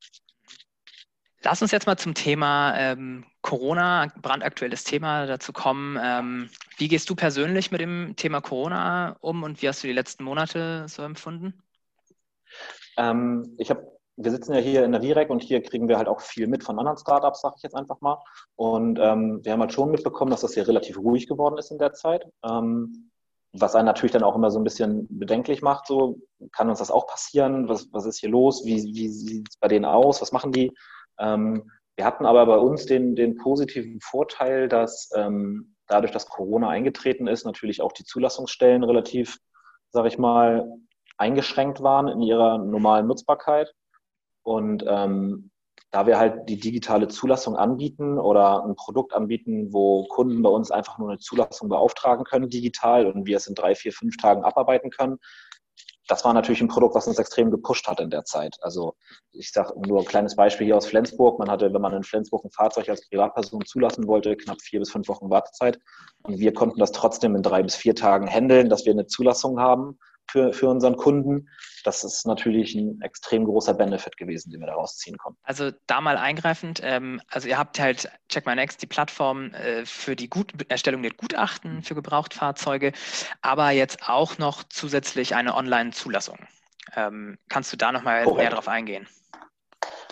Lass 1.41 1.61
uns 1.61 1.71
jetzt 1.71 1.87
mal 1.87 1.97
zum 1.97 2.13
Thema 2.13 2.77
ähm, 2.77 3.25
Corona, 3.41 4.07
brandaktuelles 4.21 4.83
Thema, 4.83 5.25
dazu 5.25 5.53
kommen. 5.53 5.97
Ähm, 6.01 6.49
wie 6.77 6.87
gehst 6.87 7.09
du 7.09 7.15
persönlich 7.15 7.71
mit 7.71 7.81
dem 7.81 8.15
Thema 8.15 8.41
Corona 8.41 9.17
um 9.19 9.43
und 9.43 9.61
wie 9.61 9.67
hast 9.67 9.83
du 9.83 9.87
die 9.87 9.93
letzten 9.93 10.23
Monate 10.23 10.85
so 10.87 11.01
empfunden? 11.03 11.61
Ähm, 12.97 13.55
ich 13.57 13.69
habe 13.69 13.98
wir 14.21 14.31
sitzen 14.31 14.53
ja 14.53 14.59
hier 14.59 14.83
in 14.83 14.91
der 14.91 15.01
Virek 15.01 15.29
und 15.29 15.41
hier 15.41 15.63
kriegen 15.63 15.87
wir 15.87 15.97
halt 15.97 16.09
auch 16.09 16.19
viel 16.19 16.47
mit 16.47 16.63
von 16.63 16.77
anderen 16.77 16.97
Startups, 16.97 17.39
sage 17.39 17.55
ich 17.57 17.63
jetzt 17.63 17.75
einfach 17.75 18.01
mal. 18.01 18.21
Und 18.55 18.99
ähm, 18.99 19.39
wir 19.43 19.53
haben 19.53 19.61
halt 19.61 19.71
schon 19.71 19.91
mitbekommen, 19.91 20.29
dass 20.29 20.41
das 20.41 20.53
hier 20.53 20.67
relativ 20.67 20.97
ruhig 20.97 21.27
geworden 21.27 21.57
ist 21.57 21.71
in 21.71 21.77
der 21.77 21.93
Zeit. 21.93 22.25
Ähm, 22.43 23.11
was 23.53 23.75
einen 23.75 23.85
natürlich 23.85 24.11
dann 24.11 24.23
auch 24.23 24.35
immer 24.35 24.51
so 24.51 24.59
ein 24.59 24.65
bisschen 24.65 25.07
bedenklich 25.09 25.61
macht, 25.61 25.87
so 25.87 26.19
kann 26.51 26.69
uns 26.69 26.79
das 26.79 26.91
auch 26.91 27.07
passieren? 27.07 27.69
Was, 27.69 27.87
was 27.93 28.05
ist 28.05 28.19
hier 28.19 28.29
los? 28.29 28.65
Wie, 28.65 28.93
wie 28.93 29.07
sieht 29.07 29.47
es 29.49 29.57
bei 29.57 29.69
denen 29.69 29.85
aus? 29.85 30.21
Was 30.21 30.33
machen 30.33 30.51
die? 30.51 30.71
Ähm, 31.17 31.71
wir 31.95 32.05
hatten 32.05 32.25
aber 32.25 32.45
bei 32.45 32.57
uns 32.57 32.85
den, 32.85 33.15
den 33.15 33.37
positiven 33.37 34.01
Vorteil, 34.01 34.67
dass 34.67 35.09
ähm, 35.15 35.75
dadurch, 35.87 36.11
dass 36.11 36.27
Corona 36.27 36.67
eingetreten 36.67 37.27
ist, 37.27 37.45
natürlich 37.45 37.81
auch 37.81 37.93
die 37.93 38.03
Zulassungsstellen 38.03 38.83
relativ, 38.83 39.37
sage 39.91 40.09
ich 40.09 40.17
mal, 40.17 40.69
eingeschränkt 41.17 41.81
waren 41.81 42.09
in 42.09 42.21
ihrer 42.21 42.57
normalen 42.57 43.07
Nutzbarkeit. 43.07 43.73
Und 44.49 44.83
ähm, 44.87 45.51
da 45.91 46.07
wir 46.07 46.17
halt 46.17 46.49
die 46.49 46.59
digitale 46.59 47.07
Zulassung 47.07 47.55
anbieten 47.55 48.17
oder 48.17 48.65
ein 48.65 48.75
Produkt 48.75 49.13
anbieten, 49.13 49.71
wo 49.71 50.07
Kunden 50.07 50.41
bei 50.41 50.49
uns 50.49 50.71
einfach 50.71 50.97
nur 50.97 51.09
eine 51.09 51.19
Zulassung 51.19 51.69
beauftragen 51.69 52.25
können, 52.25 52.49
digital, 52.49 53.05
und 53.05 53.27
wir 53.27 53.37
es 53.37 53.45
in 53.45 53.53
drei, 53.53 53.75
vier, 53.75 53.93
fünf 53.93 54.17
Tagen 54.17 54.43
abarbeiten 54.43 54.89
können, 54.89 55.19
das 56.07 56.25
war 56.25 56.33
natürlich 56.33 56.61
ein 56.61 56.67
Produkt, 56.67 56.95
was 56.95 57.07
uns 57.07 57.19
extrem 57.19 57.51
gepusht 57.51 57.87
hat 57.87 57.99
in 57.99 58.09
der 58.09 58.25
Zeit. 58.25 58.57
Also 58.61 58.95
ich 59.31 59.51
sage 59.51 59.79
nur 59.87 59.99
ein 59.99 60.05
kleines 60.05 60.35
Beispiel 60.35 60.65
hier 60.65 60.77
aus 60.77 60.87
Flensburg. 60.87 61.37
Man 61.37 61.51
hatte, 61.51 61.71
wenn 61.71 61.81
man 61.81 61.93
in 61.93 62.01
Flensburg 62.01 62.43
ein 62.43 62.49
Fahrzeug 62.49 62.89
als 62.89 63.07
Privatperson 63.07 63.63
zulassen 63.67 64.07
wollte, 64.07 64.35
knapp 64.35 64.59
vier 64.63 64.79
bis 64.79 64.89
fünf 64.89 65.07
Wochen 65.09 65.29
Wartezeit. 65.29 65.77
Und 66.23 66.39
wir 66.39 66.55
konnten 66.55 66.79
das 66.79 66.91
trotzdem 66.91 67.35
in 67.35 67.43
drei 67.43 67.61
bis 67.61 67.75
vier 67.75 67.93
Tagen 67.93 68.27
handeln, 68.27 68.67
dass 68.69 68.85
wir 68.85 68.93
eine 68.93 69.05
Zulassung 69.05 69.59
haben 69.59 69.99
für, 70.29 70.53
für 70.53 70.67
unseren 70.67 70.95
Kunden. 70.95 71.49
Das 71.83 72.03
ist 72.03 72.25
natürlich 72.25 72.75
ein 72.75 73.01
extrem 73.01 73.45
großer 73.45 73.73
Benefit 73.73 74.17
gewesen, 74.17 74.51
den 74.51 74.59
wir 74.59 74.67
daraus 74.67 74.97
ziehen 74.97 75.17
konnten. 75.17 75.39
Also 75.43 75.71
da 75.87 76.01
mal 76.01 76.17
eingreifend, 76.17 76.81
ähm, 76.83 77.21
also 77.29 77.47
ihr 77.47 77.57
habt 77.57 77.79
halt 77.79 78.09
Check 78.29 78.45
My 78.45 78.55
Next, 78.55 78.81
die 78.81 78.87
Plattform 78.87 79.53
äh, 79.53 79.85
für 79.85 80.15
die 80.15 80.29
Gut 80.29 80.53
Erstellung 80.69 81.01
der 81.01 81.13
Gutachten 81.13 81.83
für 81.83 81.95
Gebrauchtfahrzeuge, 81.95 82.91
aber 83.41 83.71
jetzt 83.71 84.07
auch 84.07 84.37
noch 84.37 84.63
zusätzlich 84.63 85.35
eine 85.35 85.55
Online-Zulassung. 85.55 86.37
Ähm, 86.95 87.37
kannst 87.49 87.71
du 87.71 87.77
da 87.77 87.91
nochmal 87.91 88.25
näher 88.25 88.49
drauf 88.49 88.67
eingehen? 88.67 89.07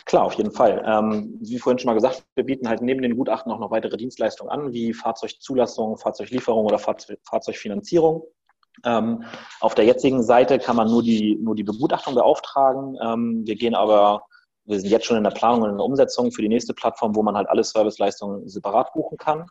Klar, 0.06 0.24
auf 0.24 0.34
jeden 0.34 0.52
Fall. 0.52 0.82
Ähm, 0.88 1.38
wie 1.42 1.60
vorhin 1.60 1.80
schon 1.80 1.88
mal 1.88 1.94
gesagt, 1.94 2.24
wir 2.36 2.46
bieten 2.46 2.70
halt 2.70 2.82
neben 2.82 3.02
den 3.02 3.18
Gutachten 3.18 3.52
auch 3.52 3.60
noch 3.60 3.72
weitere 3.72 3.98
Dienstleistungen 3.98 4.50
an, 4.50 4.72
wie 4.72 4.94
Fahrzeugzulassung, 4.94 5.98
Fahrzeuglieferung 5.98 6.66
oder 6.66 6.80
Fahrzeug 6.80 7.20
Fahrzeugfinanzierung. 7.24 8.24
Ähm, 8.84 9.24
auf 9.60 9.76
der 9.76 9.86
jetzigen 9.86 10.24
Seite 10.24 10.60
kann 10.60 10.76
man 10.76 10.90
nur 10.90 11.04
die, 11.04 11.38
nur 11.42 11.56
die 11.56 11.64
Begutachtung 11.64 12.16
beauftragen. 12.16 12.98
Ähm, 13.02 13.46
wir 13.46 13.56
gehen 13.56 13.76
aber, 13.76 14.24
wir 14.66 14.80
sind 14.80 14.90
jetzt 14.90 15.06
schon 15.06 15.18
in 15.18 15.24
der 15.24 15.32
Planung 15.32 15.64
und 15.64 15.70
in 15.72 15.78
der 15.78 15.86
Umsetzung 15.86 16.32
für 16.32 16.42
die 16.42 16.50
nächste 16.50 16.74
Plattform, 16.74 17.16
wo 17.16 17.24
man 17.24 17.36
halt 17.36 17.50
alle 17.50 17.64
Serviceleistungen 17.64 18.48
separat 18.48 18.94
buchen 18.94 19.18
kann. 19.18 19.46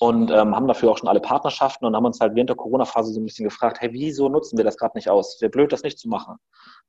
Und 0.00 0.30
ähm, 0.30 0.54
haben 0.54 0.66
dafür 0.66 0.90
auch 0.90 0.98
schon 0.98 1.08
alle 1.08 1.20
Partnerschaften 1.20 1.86
und 1.86 1.94
haben 1.94 2.04
uns 2.04 2.20
halt 2.20 2.34
während 2.34 2.50
der 2.50 2.56
Corona-Phase 2.56 3.12
so 3.12 3.20
ein 3.20 3.24
bisschen 3.24 3.44
gefragt, 3.44 3.80
hey, 3.80 3.92
wieso 3.92 4.28
nutzen 4.28 4.56
wir 4.56 4.64
das 4.64 4.76
gerade 4.76 4.96
nicht 4.96 5.08
aus? 5.08 5.40
Wäre 5.40 5.50
blöd, 5.50 5.72
das 5.72 5.82
nicht 5.82 5.98
zu 5.98 6.08
machen. 6.08 6.36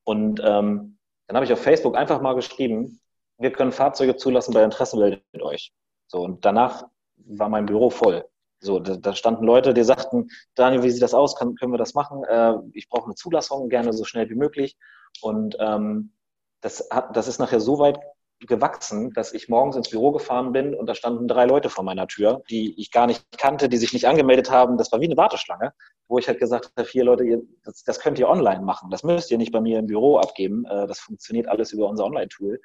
Und 0.03 0.41
ähm, 0.43 0.97
dann 1.27 1.35
habe 1.35 1.45
ich 1.45 1.53
auf 1.53 1.61
Facebook 1.61 1.95
einfach 1.95 2.21
mal 2.21 2.33
geschrieben, 2.33 2.99
wir 3.37 3.51
können 3.51 3.71
Fahrzeuge 3.71 4.15
zulassen 4.15 4.53
bei 4.53 4.63
Interesse 4.63 4.97
meldet 4.97 5.41
euch. 5.41 5.71
So, 6.07 6.21
und 6.21 6.45
danach 6.45 6.85
war 7.17 7.49
mein 7.49 7.65
Büro 7.65 7.89
voll. 7.89 8.25
So, 8.65 8.79
da, 8.79 8.95
da, 8.97 9.13
standen 9.13 9.45
Leute, 9.45 9.73
die 9.73 9.83
sagten, 9.83 10.29
Daniel, 10.55 10.83
wie 10.83 10.89
sieht 10.89 11.03
das 11.03 11.13
aus? 11.13 11.35
Kann, 11.35 11.55
können 11.55 11.71
wir 11.71 11.77
das 11.77 11.93
machen? 11.93 12.23
Äh, 12.23 12.55
ich 12.73 12.89
brauche 12.89 13.05
eine 13.05 13.15
Zulassung, 13.15 13.69
gerne 13.69 13.93
so 13.93 14.03
schnell 14.03 14.29
wie 14.29 14.35
möglich. 14.35 14.75
Und 15.21 15.55
ähm, 15.59 16.13
das, 16.61 16.89
hat, 16.91 17.15
das 17.15 17.27
ist 17.27 17.39
nachher 17.39 17.59
so 17.59 17.77
weit 17.79 17.99
gewachsen, 18.39 19.13
dass 19.13 19.33
ich 19.33 19.49
morgens 19.49 19.75
ins 19.75 19.89
Büro 19.89 20.11
gefahren 20.11 20.51
bin 20.51 20.75
und 20.75 20.87
da 20.87 20.95
standen 20.95 21.27
drei 21.27 21.45
Leute 21.45 21.69
vor 21.69 21.83
meiner 21.83 22.07
Tür, 22.07 22.43
die 22.49 22.79
ich 22.79 22.91
gar 22.91 23.07
nicht 23.07 23.23
kannte, 23.37 23.69
die 23.69 23.77
sich 23.77 23.93
nicht 23.93 24.07
angemeldet 24.07 24.51
haben. 24.51 24.77
Das 24.77 24.91
war 24.91 24.99
wie 24.99 25.05
eine 25.05 25.15
Warteschlange, 25.15 25.73
wo 26.07 26.17
ich 26.17 26.27
halt 26.27 26.39
gesagt 26.39 26.71
habe, 26.75 26.87
hier 26.89 27.05
Leute, 27.05 27.23
ihr, 27.23 27.41
das, 27.63 27.83
das, 27.83 27.99
könnt 27.99 28.19
ihr 28.19 28.27
online 28.27 28.61
machen. 28.61 28.89
Das 28.89 29.03
müsst 29.03 29.31
ihr 29.31 29.37
nicht 29.37 29.51
bei 29.51 29.61
mir 29.61 29.79
im 29.79 29.87
Büro 29.87 30.17
abgeben. 30.17 30.65
Äh, 30.65 30.87
das 30.87 30.99
funktioniert 30.99 31.47
alles 31.47 31.71
über 31.71 31.87
unser 31.87 32.05
Online-Tool. 32.05 32.59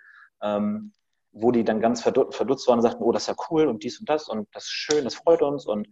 Wo 1.32 1.52
die 1.52 1.64
dann 1.64 1.80
ganz 1.80 2.02
verdutzt 2.02 2.68
waren 2.68 2.78
und 2.78 2.82
sagten, 2.82 3.02
oh, 3.02 3.12
das 3.12 3.22
ist 3.22 3.28
ja 3.28 3.44
cool 3.50 3.66
und 3.68 3.84
dies 3.84 4.00
und 4.00 4.08
das 4.08 4.28
und 4.28 4.48
das 4.52 4.64
ist 4.64 4.70
schön, 4.70 5.04
das 5.04 5.14
freut 5.14 5.42
uns 5.42 5.66
und 5.66 5.86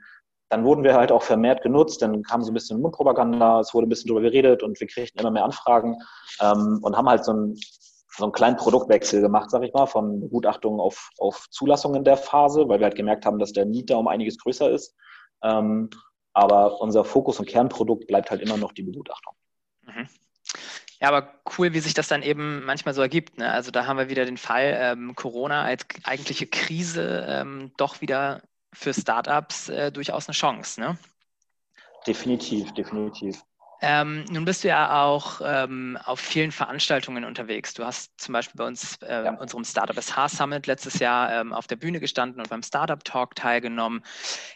dann 0.49 0.65
wurden 0.65 0.83
wir 0.83 0.95
halt 0.95 1.13
auch 1.13 1.23
vermehrt 1.23 1.63
genutzt, 1.63 2.01
dann 2.01 2.23
kam 2.23 2.43
so 2.43 2.51
ein 2.51 2.55
bisschen 2.55 2.81
Mundpropaganda, 2.81 3.61
es 3.61 3.75
wurde 3.75 3.87
ein 3.87 3.91
bisschen 3.91 4.09
drüber 4.09 4.23
geredet 4.23 4.63
und 4.63 4.81
wir 4.81 4.87
kriegten 4.87 5.21
immer 5.21 5.31
mehr 5.31 5.45
Anfragen 5.45 5.97
ähm, 6.41 6.79
und 6.83 6.97
haben 6.97 7.09
halt 7.09 7.25
so 7.25 7.33
einen, 7.33 7.55
so 8.17 8.25
einen 8.25 8.33
kleinen 8.33 8.57
Produktwechsel 8.57 9.21
gemacht, 9.21 9.51
sag 9.51 9.63
ich 9.63 9.73
mal, 9.75 9.87
von 9.87 10.21
Begutachtung 10.21 10.81
auf, 10.81 11.11
auf 11.19 11.47
Zulassung 11.51 11.95
in 11.95 12.05
der 12.05 12.17
Phase, 12.17 12.69
weil 12.69 12.81
wir 12.81 12.87
halt 12.87 12.97
gemerkt 12.97 13.27
haben, 13.27 13.39
dass 13.39 13.53
der 13.53 13.67
Need 13.67 13.91
da 13.91 13.97
um 13.97 14.09
einiges 14.09 14.39
größer 14.39 14.71
ist. 14.71 14.97
Ähm, 15.43 15.91
aber 16.33 16.81
unser 16.81 17.05
Fokus 17.05 17.39
und 17.39 17.49
Kernprodukt 17.49 18.07
bleibt 18.07 18.31
halt 18.31 18.41
immer 18.41 18.57
noch 18.57 18.73
die 18.73 18.83
Begutachtung. 18.83 19.35
Ja, 21.01 21.09
aber 21.09 21.33
cool, 21.57 21.73
wie 21.75 21.81
sich 21.81 21.95
das 21.95 22.09
dann 22.09 22.23
eben 22.23 22.65
manchmal 22.65 22.93
so 22.95 23.03
ergibt. 23.03 23.39
Ne? 23.39 23.51
Also 23.51 23.71
da 23.71 23.87
haben 23.87 23.99
wir 23.99 24.09
wieder 24.09 24.25
den 24.25 24.37
Fall, 24.37 24.77
ähm, 24.79 25.15
Corona 25.15 25.63
als 25.63 25.87
eigentliche 26.03 26.47
Krise 26.47 27.25
ähm, 27.29 27.73
doch 27.77 28.01
wieder 28.01 28.43
für 28.73 28.93
Startups 28.93 29.69
äh, 29.69 29.93
durchaus 29.93 30.29
eine 30.29 30.35
Chance. 30.35 30.81
Ne? 30.81 30.99
Definitiv, 32.07 32.73
definitiv. 32.75 33.43
Ähm, 33.81 34.25
nun 34.31 34.45
bist 34.45 34.65
du 34.65 34.69
ja 34.69 35.05
auch 35.05 35.41
ähm, 35.45 35.99
auf 36.05 36.19
vielen 36.19 36.51
Veranstaltungen 36.51 37.25
unterwegs. 37.25 37.75
Du 37.75 37.85
hast 37.85 38.21
zum 38.21 38.33
Beispiel 38.33 38.59
bei 38.59 38.67
uns, 38.67 38.97
äh, 39.03 39.25
ja. 39.25 39.35
unserem 39.35 39.65
Startup 39.65 39.97
SH 39.97 40.29
Summit 40.29 40.67
letztes 40.67 40.99
Jahr 40.99 41.33
ähm, 41.33 41.53
auf 41.53 41.67
der 41.67 41.77
Bühne 41.77 42.01
gestanden 42.01 42.41
und 42.41 42.49
beim 42.49 42.63
Startup 42.63 43.03
Talk 43.05 43.37
teilgenommen. 43.37 44.03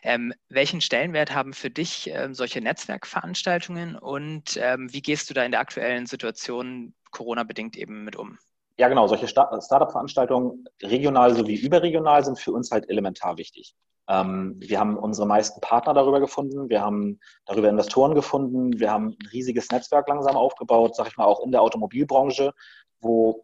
Ähm, 0.03 0.35
welchen 0.49 0.81
Stellenwert 0.81 1.35
haben 1.35 1.53
für 1.53 1.71
dich 1.71 2.11
ähm, 2.13 2.35
solche 2.35 2.61
Netzwerkveranstaltungen 2.61 3.97
und 3.97 4.57
ähm, 4.61 4.93
wie 4.93 5.03
gehst 5.03 5.31
du 5.31 5.35
da 5.35 5.45
in 5.45 5.53
der 5.53 5.61
aktuellen 5.61 6.07
Situation 6.07 6.95
Corona-bedingt 7.13 7.77
eben 7.77 8.05
mit 8.05 8.17
um? 8.17 8.39
Ja, 8.79 8.89
genau. 8.89 9.07
Solche 9.07 9.29
Startup-Veranstaltungen, 9.29 10.65
regional 10.83 11.35
sowie 11.35 11.57
überregional, 11.57 12.25
sind 12.25 12.39
für 12.39 12.53
uns 12.53 12.71
halt 12.71 12.89
elementar 12.89 13.37
wichtig. 13.37 13.75
Ähm, 14.09 14.57
wir 14.59 14.81
haben 14.81 14.97
unsere 14.97 15.27
meisten 15.27 15.61
Partner 15.61 15.95
darüber 15.95 16.21
gefunden, 16.21 16.69
wir 16.69 16.81
haben 16.81 17.21
darüber 17.47 17.69
Investoren 17.69 18.15
gefunden, 18.15 18.79
wir 18.79 18.91
haben 18.91 19.17
ein 19.21 19.27
riesiges 19.33 19.71
Netzwerk 19.71 20.09
langsam 20.09 20.37
aufgebaut, 20.37 20.97
sag 20.97 21.09
ich 21.09 21.17
mal, 21.17 21.27
auch 21.27 21.45
in 21.45 21.53
der 21.53 21.63
Automobilbranche, 21.63 22.53
wo 23.01 23.43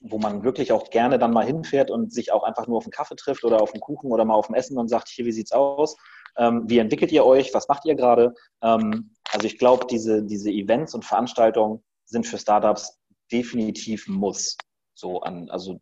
wo 0.00 0.18
man 0.18 0.44
wirklich 0.44 0.72
auch 0.72 0.90
gerne 0.90 1.18
dann 1.18 1.32
mal 1.32 1.44
hinfährt 1.44 1.90
und 1.90 2.12
sich 2.12 2.32
auch 2.32 2.44
einfach 2.44 2.66
nur 2.66 2.76
auf 2.78 2.84
einen 2.84 2.92
Kaffee 2.92 3.16
trifft 3.16 3.44
oder 3.44 3.60
auf 3.60 3.72
einen 3.72 3.80
Kuchen 3.80 4.12
oder 4.12 4.24
mal 4.24 4.34
auf 4.34 4.46
dem 4.46 4.54
Essen 4.54 4.78
und 4.78 4.88
sagt, 4.88 5.08
hier, 5.08 5.24
wie 5.24 5.32
sieht's 5.32 5.52
aus? 5.52 5.96
Ähm, 6.36 6.64
wie 6.66 6.78
entwickelt 6.78 7.10
ihr 7.12 7.24
euch? 7.24 7.52
Was 7.52 7.68
macht 7.68 7.84
ihr 7.84 7.94
gerade? 7.94 8.34
Ähm, 8.62 9.14
also 9.32 9.46
ich 9.46 9.58
glaube, 9.58 9.86
diese, 9.86 10.22
diese 10.22 10.50
Events 10.50 10.94
und 10.94 11.04
Veranstaltungen 11.04 11.82
sind 12.04 12.26
für 12.26 12.38
Startups 12.38 12.98
definitiv 13.32 14.06
ein 14.06 14.14
Muss. 14.14 14.56
So 14.94 15.20
an, 15.20 15.50
also 15.50 15.80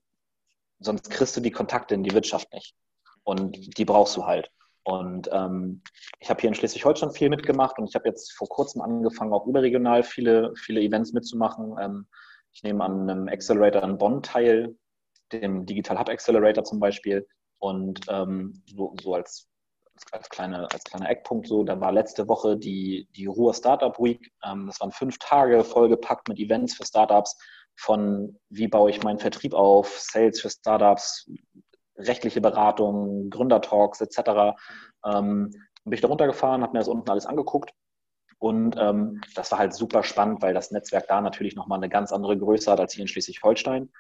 sonst 0.81 1.11
kriegst 1.11 1.37
du 1.37 1.41
die 1.41 1.51
Kontakte 1.51 1.95
in 1.95 2.03
die 2.03 2.13
Wirtschaft 2.13 2.53
nicht. 2.53 2.75
Und 3.27 3.77
die 3.77 3.85
brauchst 3.85 4.17
du 4.17 4.25
halt. 4.25 4.51
Und 4.85 5.29
ähm, 5.33 5.83
ich 6.21 6.31
habe 6.31 6.41
hier 6.41 6.49
in 6.49 6.55
Schleswig-Holstein 6.55 7.11
viel 7.11 7.29
mitgemacht 7.29 7.77
und 7.77 7.89
ich 7.89 7.97
habe 7.97 8.09
jetzt 8.09 8.33
vor 8.35 8.49
kurzem 8.49 8.81
angefangen, 8.81 9.33
auch 9.33 9.47
überregional 9.47 10.05
viele, 10.05 10.55
viele 10.55 10.81
Events 10.81 11.13
mitzumachen. 11.13 11.75
Ähm, 11.81 12.07
ich 12.53 12.63
nehme 12.63 12.85
an 12.85 13.11
einem 13.11 13.29
Accelerator 13.29 13.83
in 13.83 13.99
Bonn 13.99 14.23
teil, 14.23 14.77
dem 15.33 15.67
Digital 15.67 15.99
Hub 15.99 16.09
Accelerator 16.09 16.63
zum 16.63 16.79
Beispiel. 16.79 17.27
Und 17.59 18.01
ähm, 18.09 18.63
so, 18.67 18.95
so 19.03 19.15
als, 19.15 19.49
als, 20.13 20.29
kleine, 20.29 20.71
als 20.71 20.85
kleiner 20.85 21.11
Eckpunkt 21.11 21.49
so, 21.49 21.65
da 21.65 21.81
war 21.81 21.91
letzte 21.91 22.29
Woche 22.29 22.57
die, 22.57 23.09
die 23.17 23.27
Ruhr 23.27 23.55
Startup 23.55 23.99
Week. 23.99 24.31
Ähm, 24.45 24.69
das 24.69 24.81
waren 24.81 24.93
fünf 24.93 25.19
Tage 25.19 25.65
vollgepackt 25.65 26.29
mit 26.29 26.39
Events 26.39 26.77
für 26.77 26.87
Startups 26.87 27.37
von 27.77 28.39
wie 28.49 28.69
baue 28.69 28.91
ich 28.91 29.03
meinen 29.03 29.19
Vertrieb 29.19 29.55
auf, 29.55 29.99
Sales 30.01 30.41
für 30.41 30.51
Startups, 30.51 31.31
rechtliche 31.99 32.41
Beratung, 32.41 33.31
Gründertalks 33.31 34.01
etc. 34.01 34.57
Ähm, 35.05 35.51
bin 35.85 35.93
ich 35.93 36.01
da 36.01 36.09
runtergefahren, 36.09 36.63
habe 36.63 36.73
mir 36.73 36.81
das 36.81 36.89
unten 36.89 37.11
alles 37.11 37.27
angeguckt 37.27 37.73
und 38.39 38.77
ähm, 38.79 39.21
das 39.35 39.51
war 39.51 39.59
halt 39.59 39.75
super 39.75 40.03
spannend, 40.03 40.43
weil 40.43 40.55
das 40.55 40.71
Netzwerk 40.71 41.09
da 41.09 41.21
natürlich 41.21 41.57
nochmal 41.57 41.79
eine 41.79 41.89
ganz 41.89 42.13
andere 42.13 42.37
Größe 42.37 42.71
hat 42.71 42.81
als 42.81 42.93
hier 42.93 43.03
in 43.03 43.09
Schleswig-Holstein. 43.09 43.91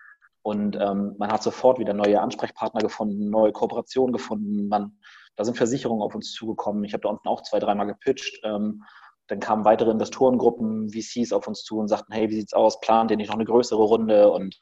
Und 0.42 0.76
ähm, 0.76 1.16
man 1.18 1.32
hat 1.32 1.42
sofort 1.42 1.78
wieder 1.78 1.94
neue 1.94 2.20
Ansprechpartner 2.20 2.80
gefunden, 2.80 3.30
neue 3.30 3.52
Kooperationen 3.52 4.12
gefunden. 4.12 4.68
Man, 4.68 4.98
da 5.35 5.44
sind 5.44 5.56
Versicherungen 5.56 6.02
auf 6.02 6.14
uns 6.14 6.32
zugekommen. 6.32 6.85
Ich 6.85 6.92
habe 6.92 7.02
da 7.02 7.09
unten 7.09 7.26
auch 7.26 7.42
zwei, 7.42 7.59
dreimal 7.59 7.87
gepitcht. 7.87 8.40
Ähm, 8.44 8.85
dann 9.26 9.40
kamen 9.40 9.64
weitere 9.64 9.90
Investorengruppen, 9.90 10.90
VCs 10.90 11.32
auf 11.32 11.48
uns 11.48 11.64
zu 11.64 11.78
und 11.78 11.88
sagten, 11.88 12.12
hey, 12.12 12.30
wie 12.30 12.37
sieht's 12.37 12.52
aus? 12.52 12.78
Plant 12.80 13.11
ihr 13.11 13.16
nicht 13.16 13.28
noch 13.28 13.35
eine 13.35 13.44
größere 13.44 13.82
Runde? 13.82 14.30
Und 14.30 14.61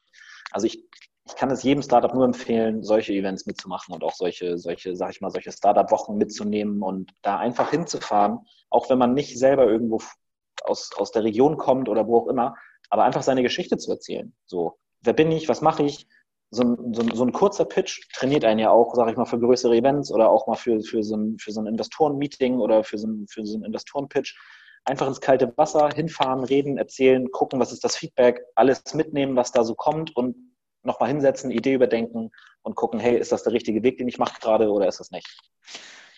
also 0.53 0.67
ich, 0.67 0.83
ich 1.27 1.37
kann 1.37 1.51
es 1.51 1.63
jedem 1.63 1.83
Startup 1.83 2.13
nur 2.15 2.25
empfehlen, 2.25 2.83
solche 2.83 3.15
Events 3.15 3.47
mitzumachen 3.47 3.95
und 3.95 4.05
auch 4.05 4.13
solche, 4.13 4.59
solche, 4.59 4.95
sag 4.95 5.11
ich 5.11 5.21
mal, 5.21 5.31
solche 5.31 5.53
Startup-Wochen 5.53 6.17
mitzunehmen 6.17 6.83
und 6.83 7.13
da 7.23 7.39
einfach 7.39 7.71
hinzufahren, 7.71 8.41
auch 8.69 8.91
wenn 8.91 8.99
man 8.99 9.15
nicht 9.15 9.39
selber 9.39 9.67
irgendwo 9.67 10.03
aus, 10.65 10.91
aus 10.97 11.13
der 11.13 11.25
Region 11.25 11.57
kommt 11.57 11.89
oder 11.89 12.07
wo 12.07 12.19
auch 12.19 12.29
immer, 12.29 12.57
aber 12.91 13.05
einfach 13.05 13.23
seine 13.23 13.43
Geschichte 13.43 13.79
zu 13.79 13.91
erzählen. 13.91 14.35
So, 14.45 14.79
wer 15.01 15.15
bin 15.15 15.33
ich, 15.33 15.49
was 15.49 15.63
mache 15.63 15.85
ich? 15.85 16.07
So 16.51 16.63
ein, 16.63 16.95
so, 16.95 17.03
ein, 17.03 17.11
so 17.15 17.25
ein 17.25 17.33
kurzer 17.33 17.65
Pitch 17.65 18.09
trainiert 18.13 18.45
einen 18.45 18.61
ja 18.61 18.71
auch, 18.71 18.95
sage 18.95 19.11
ich 19.11 19.17
mal, 19.17 19.25
für 19.25 19.41
größere 19.41 19.75
Events 19.75 20.13
oder 20.13 20.29
auch 20.29 20.47
mal 20.47 20.57
für, 20.57 20.81
für 20.83 21.03
so 21.03 21.17
ein, 21.17 21.39
für 21.39 21.53
so 21.53 21.61
ein 21.61 21.67
Investoren-Meeting 21.67 22.59
oder 22.59 22.85
für 22.85 22.99
so 22.99 23.09
ein, 23.09 23.27
für 23.29 23.45
so 23.45 23.59
ein 23.59 23.65
Investoren-Pitch 23.65 24.37
einfach 24.85 25.07
ins 25.07 25.21
kalte 25.21 25.53
Wasser 25.57 25.89
hinfahren, 25.89 26.45
reden, 26.45 26.77
erzählen, 26.77 27.31
gucken, 27.31 27.59
was 27.59 27.73
ist 27.73 27.83
das 27.83 27.97
Feedback, 27.97 28.45
alles 28.55 28.83
mitnehmen, 28.93 29.35
was 29.35 29.51
da 29.51 29.65
so 29.65 29.75
kommt 29.75 30.15
und 30.15 30.37
nochmal 30.85 31.09
hinsetzen, 31.09 31.51
Idee 31.51 31.75
überdenken 31.75 32.31
und 32.63 32.75
gucken, 32.77 33.01
hey, 33.01 33.17
ist 33.19 33.33
das 33.33 33.43
der 33.43 33.53
richtige 33.53 33.83
Weg, 33.83 33.99
den 33.99 34.09
ich 34.09 34.19
mache 34.19 34.41
gerade 34.41 34.71
oder 34.71 34.89
ist 34.89 35.01
das 35.01 35.11
nicht? 35.11 35.27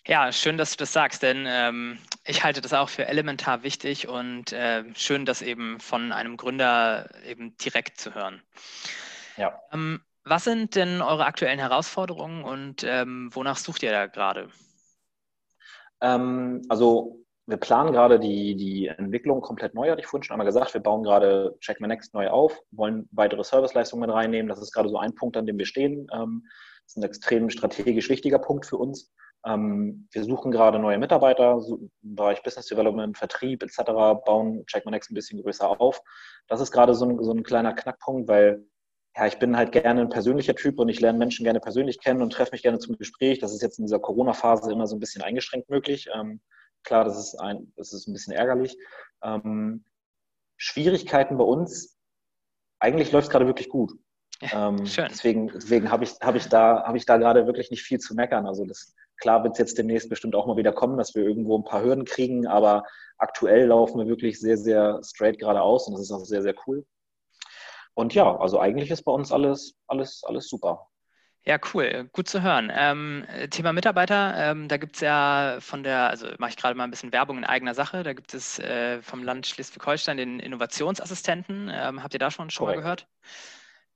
Ja, 0.06 0.30
schön, 0.30 0.56
dass 0.56 0.70
du 0.70 0.76
das 0.76 0.92
sagst, 0.92 1.22
denn 1.22 1.46
ähm, 1.48 1.98
ich 2.24 2.44
halte 2.44 2.60
das 2.60 2.72
auch 2.72 2.88
für 2.88 3.08
elementar 3.08 3.64
wichtig 3.64 4.06
und 4.06 4.52
äh, 4.52 4.84
schön, 4.94 5.24
das 5.24 5.42
eben 5.42 5.80
von 5.80 6.12
einem 6.12 6.36
Gründer 6.36 7.10
eben 7.26 7.56
direkt 7.56 7.98
zu 7.98 8.14
hören. 8.14 8.40
Ja. 9.36 9.60
Ähm, 9.72 10.00
was 10.22 10.44
sind 10.44 10.76
denn 10.76 11.02
eure 11.02 11.24
aktuellen 11.24 11.58
Herausforderungen 11.58 12.44
und 12.44 12.84
ähm, 12.84 13.30
wonach 13.32 13.56
sucht 13.56 13.82
ihr 13.82 13.90
da 13.90 14.06
gerade? 14.06 14.48
Ähm, 16.00 16.62
also 16.68 17.25
wir 17.46 17.56
planen 17.58 17.92
gerade 17.92 18.18
die, 18.18 18.56
die 18.56 18.88
Entwicklung 18.88 19.40
komplett 19.40 19.74
neu, 19.74 19.90
hatte 19.90 20.00
ich 20.00 20.06
vorhin 20.06 20.24
schon 20.24 20.34
einmal 20.34 20.46
gesagt. 20.46 20.74
Wir 20.74 20.80
bauen 20.80 21.04
gerade 21.04 21.56
Check 21.60 21.80
My 21.80 21.86
Next 21.86 22.12
neu 22.12 22.28
auf, 22.28 22.58
wollen 22.72 23.08
weitere 23.12 23.44
Serviceleistungen 23.44 24.08
mit 24.08 24.14
reinnehmen. 24.14 24.48
Das 24.48 24.60
ist 24.60 24.72
gerade 24.72 24.88
so 24.88 24.98
ein 24.98 25.14
Punkt, 25.14 25.36
an 25.36 25.46
dem 25.46 25.58
wir 25.58 25.66
stehen. 25.66 26.08
Ähm, 26.12 26.44
das 26.84 26.92
ist 26.92 26.96
ein 26.96 27.02
extrem 27.04 27.50
strategisch 27.50 28.08
wichtiger 28.08 28.40
Punkt 28.40 28.66
für 28.66 28.76
uns. 28.76 29.12
Ähm, 29.46 30.08
wir 30.10 30.24
suchen 30.24 30.50
gerade 30.50 30.80
neue 30.80 30.98
Mitarbeiter 30.98 31.60
im 31.68 31.90
Bereich 32.02 32.42
Business 32.42 32.66
Development, 32.66 33.16
Vertrieb 33.16 33.62
etc., 33.62 33.84
bauen 34.24 34.66
Check 34.66 34.84
My 34.84 34.90
Next 34.90 35.12
ein 35.12 35.14
bisschen 35.14 35.40
größer 35.40 35.80
auf. 35.80 36.00
Das 36.48 36.60
ist 36.60 36.72
gerade 36.72 36.94
so 36.94 37.04
ein, 37.04 37.22
so 37.22 37.32
ein 37.32 37.44
kleiner 37.44 37.74
Knackpunkt, 37.74 38.28
weil 38.28 38.66
ja, 39.16 39.26
ich 39.26 39.38
bin 39.38 39.56
halt 39.56 39.70
gerne 39.70 40.00
ein 40.00 40.08
persönlicher 40.08 40.56
Typ 40.56 40.80
und 40.80 40.88
ich 40.88 41.00
lerne 41.00 41.18
Menschen 41.18 41.44
gerne 41.44 41.60
persönlich 41.60 42.00
kennen 42.00 42.22
und 42.22 42.32
treffe 42.32 42.52
mich 42.52 42.62
gerne 42.62 42.80
zum 42.80 42.98
Gespräch. 42.98 43.38
Das 43.38 43.54
ist 43.54 43.62
jetzt 43.62 43.78
in 43.78 43.86
dieser 43.86 44.00
Corona-Phase 44.00 44.70
immer 44.72 44.88
so 44.88 44.96
ein 44.96 45.00
bisschen 45.00 45.22
eingeschränkt 45.22 45.70
möglich. 45.70 46.08
Klar, 46.86 47.04
das 47.04 47.18
ist 47.18 47.34
ein, 47.34 47.72
das 47.76 47.92
ist 47.92 48.06
ein 48.06 48.12
bisschen 48.12 48.32
ärgerlich. 48.32 48.78
Ähm, 49.20 49.84
Schwierigkeiten 50.56 51.36
bei 51.36 51.44
uns, 51.44 51.98
eigentlich 52.78 53.10
läuft 53.10 53.26
es 53.26 53.30
gerade 53.30 53.46
wirklich 53.46 53.68
gut. 53.68 53.92
Ja, 54.40 54.68
ähm, 54.68 54.84
deswegen 54.84 55.48
deswegen 55.48 55.90
habe 55.90 56.04
ich, 56.04 56.12
hab 56.20 56.36
ich 56.36 56.46
da, 56.46 56.84
hab 56.84 56.94
ich 56.94 57.04
da 57.04 57.16
gerade 57.16 57.46
wirklich 57.46 57.70
nicht 57.70 57.82
viel 57.82 57.98
zu 57.98 58.14
meckern. 58.14 58.46
Also 58.46 58.64
das, 58.64 58.94
klar 59.18 59.42
wird 59.42 59.54
es 59.54 59.58
jetzt 59.58 59.78
demnächst 59.78 60.08
bestimmt 60.08 60.36
auch 60.36 60.46
mal 60.46 60.56
wieder 60.56 60.72
kommen, 60.72 60.96
dass 60.96 61.14
wir 61.16 61.24
irgendwo 61.24 61.58
ein 61.58 61.64
paar 61.64 61.82
Hürden 61.82 62.04
kriegen, 62.04 62.46
aber 62.46 62.84
aktuell 63.18 63.66
laufen 63.66 63.98
wir 63.98 64.06
wirklich 64.06 64.38
sehr, 64.38 64.56
sehr 64.56 65.00
straight 65.02 65.40
geradeaus 65.40 65.88
und 65.88 65.94
das 65.94 66.02
ist 66.02 66.12
auch 66.12 66.24
sehr, 66.24 66.42
sehr 66.42 66.54
cool. 66.66 66.86
Und 67.94 68.14
ja, 68.14 68.36
also 68.36 68.60
eigentlich 68.60 68.92
ist 68.92 69.02
bei 69.02 69.12
uns 69.12 69.32
alles, 69.32 69.74
alles, 69.88 70.22
alles 70.24 70.48
super. 70.48 70.88
Ja, 71.46 71.58
cool, 71.72 72.08
gut 72.12 72.28
zu 72.28 72.42
hören. 72.42 72.72
Ähm, 72.74 73.24
Thema 73.50 73.72
Mitarbeiter, 73.72 74.34
ähm, 74.36 74.66
da 74.66 74.78
gibt 74.78 74.96
es 74.96 75.00
ja 75.00 75.58
von 75.60 75.84
der, 75.84 76.10
also 76.10 76.26
mache 76.38 76.50
ich 76.50 76.56
gerade 76.56 76.74
mal 76.74 76.82
ein 76.82 76.90
bisschen 76.90 77.12
Werbung 77.12 77.38
in 77.38 77.44
eigener 77.44 77.72
Sache, 77.72 78.02
da 78.02 78.14
gibt 78.14 78.34
es 78.34 78.58
äh, 78.58 79.00
vom 79.00 79.22
Land 79.22 79.46
Schleswig-Holstein 79.46 80.16
den 80.16 80.40
Innovationsassistenten. 80.40 81.70
Ähm, 81.72 82.02
habt 82.02 82.14
ihr 82.14 82.18
da 82.18 82.32
schon, 82.32 82.50
schon 82.50 82.66
mal 82.66 82.74
gehört? 82.74 83.06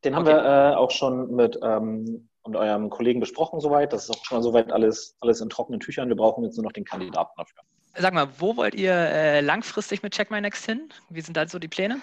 Den 0.04 0.14
haben 0.14 0.26
wir 0.26 0.38
äh, 0.38 0.76
auch 0.76 0.92
schon 0.92 1.34
mit 1.34 1.58
ähm, 1.60 2.28
und 2.42 2.54
eurem 2.54 2.88
Kollegen 2.88 3.18
besprochen 3.18 3.60
soweit. 3.60 3.92
Das 3.92 4.04
ist 4.04 4.10
auch 4.10 4.24
schon 4.24 4.38
mal 4.38 4.42
soweit 4.42 4.70
alles, 4.70 5.16
alles 5.20 5.40
in 5.40 5.50
trockenen 5.50 5.80
Tüchern. 5.80 6.08
Wir 6.08 6.16
brauchen 6.16 6.44
jetzt 6.44 6.56
nur 6.56 6.64
noch 6.64 6.72
den 6.72 6.84
Kandidaten 6.84 7.32
dafür. 7.36 7.62
Sag 7.96 8.14
mal, 8.14 8.28
wo 8.38 8.56
wollt 8.56 8.76
ihr 8.76 8.94
äh, 8.94 9.40
langfristig 9.40 10.04
mit 10.04 10.14
Check 10.14 10.30
My 10.30 10.40
Next 10.40 10.64
hin? 10.64 10.88
Wie 11.08 11.20
sind 11.20 11.36
da 11.36 11.48
so 11.48 11.58
die 11.58 11.68
Pläne? 11.68 12.00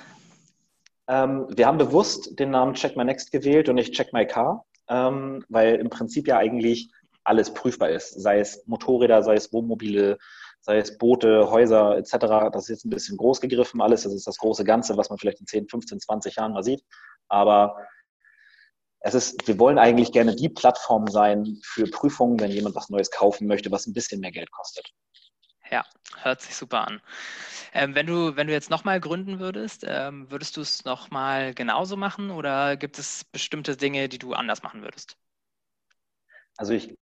Ähm, 1.07 1.47
wir 1.49 1.65
haben 1.65 1.77
bewusst 1.77 2.37
den 2.37 2.51
Namen 2.51 2.73
Check 2.73 2.97
My 2.97 3.05
Next 3.05 3.31
gewählt 3.31 3.69
und 3.69 3.75
nicht 3.75 3.93
Check 3.93 4.11
My 4.11 4.27
Car 4.27 4.65
ähm, 4.89 5.43
weil 5.49 5.75
im 5.75 5.89
Prinzip 5.89 6.27
ja 6.27 6.37
eigentlich 6.37 6.89
alles 7.23 7.53
prüfbar 7.53 7.89
ist, 7.89 8.21
sei 8.21 8.39
es 8.39 8.65
Motorräder, 8.67 9.21
sei 9.21 9.35
es 9.35 9.51
Wohnmobile, 9.51 10.17
sei 10.61 10.77
es 10.77 10.97
Boote, 10.97 11.49
Häuser 11.51 11.97
etc. 11.97 12.51
Das 12.51 12.63
ist 12.63 12.69
jetzt 12.69 12.85
ein 12.85 12.89
bisschen 12.89 13.17
groß 13.17 13.41
gegriffen 13.41 13.81
alles, 13.81 14.03
das 14.03 14.13
ist 14.13 14.27
das 14.27 14.37
große 14.37 14.63
Ganze, 14.63 14.97
was 14.97 15.09
man 15.09 15.17
vielleicht 15.17 15.41
in 15.41 15.47
10, 15.47 15.67
15, 15.67 15.99
20 15.99 16.35
Jahren 16.35 16.53
mal 16.53 16.63
sieht. 16.63 16.83
Aber 17.27 17.77
es 18.99 19.13
ist, 19.13 19.47
wir 19.47 19.59
wollen 19.59 19.77
eigentlich 19.77 20.11
gerne 20.11 20.35
die 20.35 20.49
Plattform 20.49 21.07
sein 21.07 21.59
für 21.63 21.85
Prüfungen, 21.85 22.39
wenn 22.39 22.51
jemand 22.51 22.75
was 22.75 22.89
Neues 22.89 23.11
kaufen 23.11 23.47
möchte, 23.47 23.71
was 23.71 23.87
ein 23.87 23.93
bisschen 23.93 24.21
mehr 24.21 24.31
Geld 24.31 24.51
kostet. 24.51 24.91
Ja, 25.71 25.83
hört 26.21 26.41
sich 26.41 26.55
super 26.55 26.87
an. 26.87 27.01
Ähm, 27.73 27.95
wenn, 27.95 28.07
du, 28.07 28.35
wenn 28.35 28.47
du 28.47 28.53
jetzt 28.53 28.69
nochmal 28.69 28.99
gründen 28.99 29.39
würdest, 29.39 29.85
ähm, 29.87 30.29
würdest 30.31 30.57
du 30.57 30.61
es 30.61 30.85
nochmal 30.85 31.53
genauso 31.53 31.97
machen 31.97 32.31
oder 32.31 32.77
gibt 32.77 32.97
es 32.99 33.25
bestimmte 33.25 33.75
Dinge, 33.75 34.09
die 34.09 34.19
du 34.19 34.33
anders 34.33 34.63
machen 34.63 34.81
würdest? 34.81 35.17
Also 36.57 36.73
ich, 36.73 36.95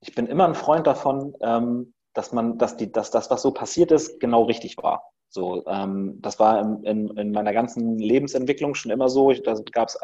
ich 0.00 0.14
bin 0.14 0.26
immer 0.26 0.46
ein 0.46 0.54
Freund 0.54 0.86
davon, 0.86 1.34
ähm, 1.40 1.94
dass 2.14 2.32
man, 2.32 2.58
dass 2.58 2.76
die, 2.76 2.90
dass 2.90 3.10
das, 3.10 3.30
was 3.30 3.42
so 3.42 3.52
passiert 3.52 3.92
ist, 3.92 4.18
genau 4.18 4.44
richtig 4.44 4.76
war. 4.78 5.12
So, 5.28 5.64
ähm, 5.66 6.20
das 6.20 6.40
war 6.40 6.60
in, 6.60 6.82
in, 6.82 7.16
in, 7.16 7.30
meiner 7.30 7.52
ganzen 7.52 7.98
Lebensentwicklung 7.98 8.74
schon 8.74 8.90
immer 8.90 9.08
so. 9.08 9.32
da 9.32 9.54
gab 9.70 9.88
es 9.88 9.98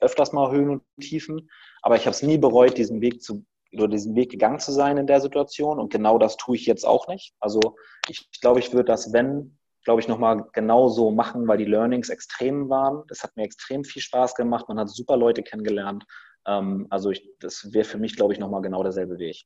öfters 0.00 0.32
mal 0.32 0.50
Höhen 0.50 0.70
und 0.70 0.82
Tiefen, 1.00 1.50
aber 1.82 1.96
ich 1.96 2.06
habe 2.06 2.12
es 2.12 2.22
nie 2.22 2.38
bereut, 2.38 2.78
diesen 2.78 3.02
Weg 3.02 3.20
zu 3.22 3.44
oder 3.72 3.88
diesen 3.88 4.14
Weg 4.16 4.30
gegangen 4.30 4.58
zu 4.58 4.72
sein 4.72 4.96
in 4.96 5.06
der 5.06 5.20
Situation. 5.20 5.78
Und 5.78 5.92
genau 5.92 6.18
das 6.18 6.36
tue 6.36 6.56
ich 6.56 6.66
jetzt 6.66 6.84
auch 6.84 7.08
nicht. 7.08 7.34
Also 7.40 7.60
ich 8.08 8.28
glaube, 8.40 8.60
ich 8.60 8.72
würde 8.72 8.86
das, 8.86 9.12
wenn, 9.12 9.58
glaube 9.84 10.00
ich, 10.00 10.08
nochmal 10.08 10.46
genau 10.52 10.88
so 10.88 11.10
machen, 11.10 11.46
weil 11.46 11.58
die 11.58 11.64
Learnings 11.64 12.08
extrem 12.08 12.68
waren. 12.68 13.04
Das 13.08 13.22
hat 13.22 13.36
mir 13.36 13.44
extrem 13.44 13.84
viel 13.84 14.02
Spaß 14.02 14.34
gemacht. 14.34 14.68
Man 14.68 14.78
hat 14.78 14.90
super 14.90 15.16
Leute 15.16 15.42
kennengelernt. 15.42 16.04
Ähm, 16.46 16.86
also 16.90 17.10
ich, 17.10 17.28
das 17.38 17.72
wäre 17.72 17.84
für 17.84 17.98
mich, 17.98 18.16
glaube 18.16 18.32
ich, 18.32 18.38
nochmal 18.38 18.62
genau 18.62 18.82
derselbe 18.82 19.18
Weg. 19.18 19.44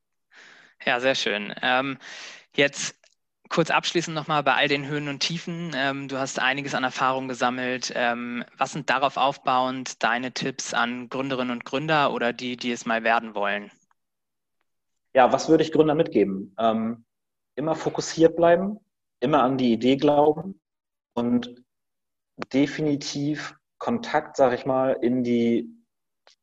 Ja, 0.85 1.01
sehr 1.01 1.15
schön. 1.15 1.55
Ähm, 1.63 1.99
jetzt 2.55 2.97
kurz 3.49 3.71
abschließend 3.71 4.15
nochmal 4.15 4.43
bei 4.43 4.55
all 4.55 4.69
den 4.69 4.87
Höhen 4.87 5.09
und 5.09 5.21
Tiefen. 5.21 5.73
Ähm, 5.77 6.09
du 6.09 6.19
hast 6.19 6.41
einiges 6.41 6.75
an 6.75 6.85
Erfahrung 6.85 7.29
gesammelt. 7.29 7.93
Ähm, 7.95 8.45
was 8.57 8.73
sind 8.73 8.91
darauf 8.91 9.17
aufbauend 9.17 10.03
deine 10.03 10.33
Tipps 10.33 10.75
an 10.75 11.09
Gründerinnen 11.09 11.53
und 11.53 11.65
Gründer 11.65 12.13
oder 12.13 12.33
die, 12.33 12.57
die 12.57 12.73
es 12.73 12.87
mal 12.87 13.05
werden 13.05 13.35
wollen? 13.35 13.71
Ja, 15.15 15.33
was 15.33 15.49
würde 15.49 15.63
ich 15.63 15.73
Gründern 15.73 15.97
mitgeben? 15.97 16.55
Ähm, 16.59 17.05
immer 17.57 17.75
fokussiert 17.75 18.37
bleiben, 18.37 18.79
immer 19.21 19.43
an 19.43 19.57
die 19.57 19.73
Idee 19.73 19.97
glauben 19.97 20.61
und 21.15 21.65
definitiv 22.53 23.55
Kontakt, 23.79 24.37
sag 24.37 24.53
ich 24.55 24.67
mal, 24.67 24.93
in 25.01 25.23
die, 25.23 25.71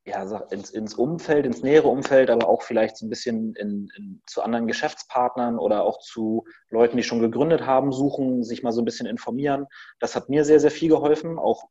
ja, 0.04 0.22
ins, 0.50 0.70
ins 0.70 0.94
Umfeld, 0.94 1.44
ins 1.44 1.62
nähere 1.62 1.88
Umfeld, 1.88 2.30
aber 2.30 2.48
auch 2.48 2.62
vielleicht 2.62 2.96
so 2.96 3.06
ein 3.06 3.10
bisschen 3.10 3.54
in, 3.56 3.88
in, 3.96 4.22
zu 4.26 4.42
anderen 4.42 4.66
Geschäftspartnern 4.66 5.58
oder 5.58 5.84
auch 5.84 5.98
zu 5.98 6.44
Leuten, 6.70 6.96
die 6.96 7.02
schon 7.02 7.20
gegründet 7.20 7.66
haben, 7.66 7.92
suchen, 7.92 8.42
sich 8.42 8.62
mal 8.62 8.72
so 8.72 8.80
ein 8.80 8.86
bisschen 8.86 9.06
informieren. 9.06 9.66
Das 9.98 10.16
hat 10.16 10.28
mir 10.28 10.44
sehr, 10.44 10.60
sehr 10.60 10.70
viel 10.70 10.88
geholfen, 10.88 11.38
auch 11.38 11.68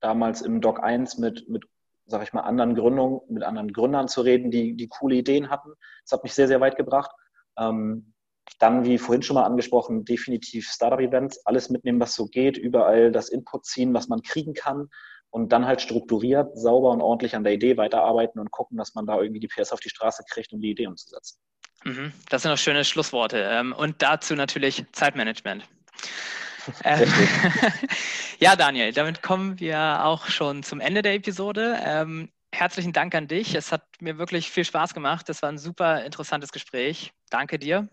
damals 0.00 0.42
im 0.42 0.60
Doc 0.60 0.82
1 0.82 1.18
mit, 1.18 1.48
mit 1.48 1.64
sag 2.10 2.22
ich 2.22 2.32
mal, 2.32 2.42
anderen 2.42 2.74
Gründungen, 2.74 3.20
mit 3.28 3.42
anderen 3.42 3.72
Gründern 3.72 4.08
zu 4.08 4.22
reden, 4.22 4.50
die, 4.50 4.74
die 4.74 4.88
coole 4.88 5.16
Ideen 5.16 5.50
hatten. 5.50 5.72
Das 6.04 6.12
hat 6.12 6.24
mich 6.24 6.34
sehr, 6.34 6.48
sehr 6.48 6.60
weit 6.60 6.76
gebracht. 6.76 7.10
Ähm, 7.58 8.14
dann, 8.58 8.84
wie 8.84 8.98
vorhin 8.98 9.22
schon 9.22 9.34
mal 9.34 9.44
angesprochen, 9.44 10.04
definitiv 10.04 10.68
Startup-Events, 10.68 11.46
alles 11.46 11.70
mitnehmen, 11.70 12.00
was 12.00 12.14
so 12.14 12.26
geht, 12.26 12.58
überall 12.58 13.12
das 13.12 13.28
Input 13.28 13.64
ziehen, 13.64 13.94
was 13.94 14.08
man 14.08 14.22
kriegen 14.22 14.54
kann 14.54 14.88
und 15.30 15.52
dann 15.52 15.66
halt 15.66 15.80
strukturiert, 15.80 16.58
sauber 16.58 16.90
und 16.90 17.00
ordentlich 17.00 17.36
an 17.36 17.44
der 17.44 17.52
Idee 17.52 17.76
weiterarbeiten 17.76 18.40
und 18.40 18.50
gucken, 18.50 18.76
dass 18.76 18.94
man 18.94 19.06
da 19.06 19.20
irgendwie 19.20 19.40
die 19.40 19.48
PS 19.48 19.72
auf 19.72 19.80
die 19.80 19.88
Straße 19.88 20.24
kriegt, 20.28 20.52
um 20.52 20.60
die 20.60 20.70
Idee 20.70 20.88
umzusetzen. 20.88 21.38
Mhm, 21.84 22.12
das 22.28 22.42
sind 22.42 22.50
noch 22.50 22.58
schöne 22.58 22.84
Schlussworte. 22.84 23.38
Ähm, 23.48 23.72
und 23.72 24.02
dazu 24.02 24.34
natürlich 24.34 24.84
Zeitmanagement. 24.92 25.64
Äh, 26.84 27.06
ja, 28.38 28.56
Daniel, 28.56 28.92
damit 28.92 29.22
kommen 29.22 29.60
wir 29.60 30.04
auch 30.04 30.26
schon 30.26 30.62
zum 30.62 30.80
Ende 30.80 31.02
der 31.02 31.14
Episode. 31.14 31.78
Ähm, 31.84 32.30
herzlichen 32.52 32.92
Dank 32.92 33.14
an 33.14 33.28
dich. 33.28 33.54
Es 33.54 33.72
hat 33.72 33.84
mir 34.00 34.18
wirklich 34.18 34.50
viel 34.50 34.64
Spaß 34.64 34.94
gemacht. 34.94 35.28
Das 35.28 35.42
war 35.42 35.48
ein 35.50 35.58
super 35.58 36.04
interessantes 36.04 36.52
Gespräch. 36.52 37.12
Danke 37.30 37.58
dir. 37.58 37.88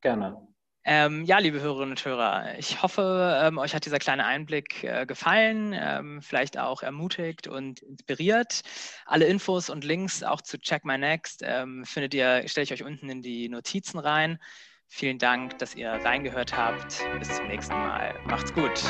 Gerne. 0.00 0.46
Ähm, 0.88 1.24
ja, 1.24 1.38
liebe 1.38 1.60
Hörerinnen 1.60 1.90
und 1.90 2.04
Hörer, 2.04 2.56
ich 2.58 2.80
hoffe, 2.80 3.40
ähm, 3.42 3.58
euch 3.58 3.74
hat 3.74 3.86
dieser 3.86 3.98
kleine 3.98 4.24
Einblick 4.24 4.84
äh, 4.84 5.04
gefallen, 5.04 5.74
ähm, 5.76 6.22
vielleicht 6.22 6.58
auch 6.58 6.84
ermutigt 6.84 7.48
und 7.48 7.80
inspiriert. 7.80 8.60
Alle 9.04 9.24
Infos 9.24 9.68
und 9.68 9.82
Links 9.82 10.22
auch 10.22 10.40
zu 10.40 10.60
Check 10.60 10.84
My 10.84 10.96
Next 10.96 11.42
ähm, 11.44 11.84
findet 11.84 12.14
ihr, 12.14 12.46
stelle 12.46 12.62
ich 12.62 12.72
euch 12.72 12.84
unten 12.84 13.10
in 13.10 13.20
die 13.20 13.48
Notizen 13.48 13.98
rein. 13.98 14.38
Vielen 14.88 15.18
Dank, 15.18 15.58
dass 15.58 15.74
ihr 15.74 15.90
reingehört 15.90 16.56
habt. 16.56 17.04
Bis 17.18 17.34
zum 17.36 17.48
nächsten 17.48 17.74
Mal. 17.74 18.14
Macht's 18.26 18.52
gut. 18.52 18.82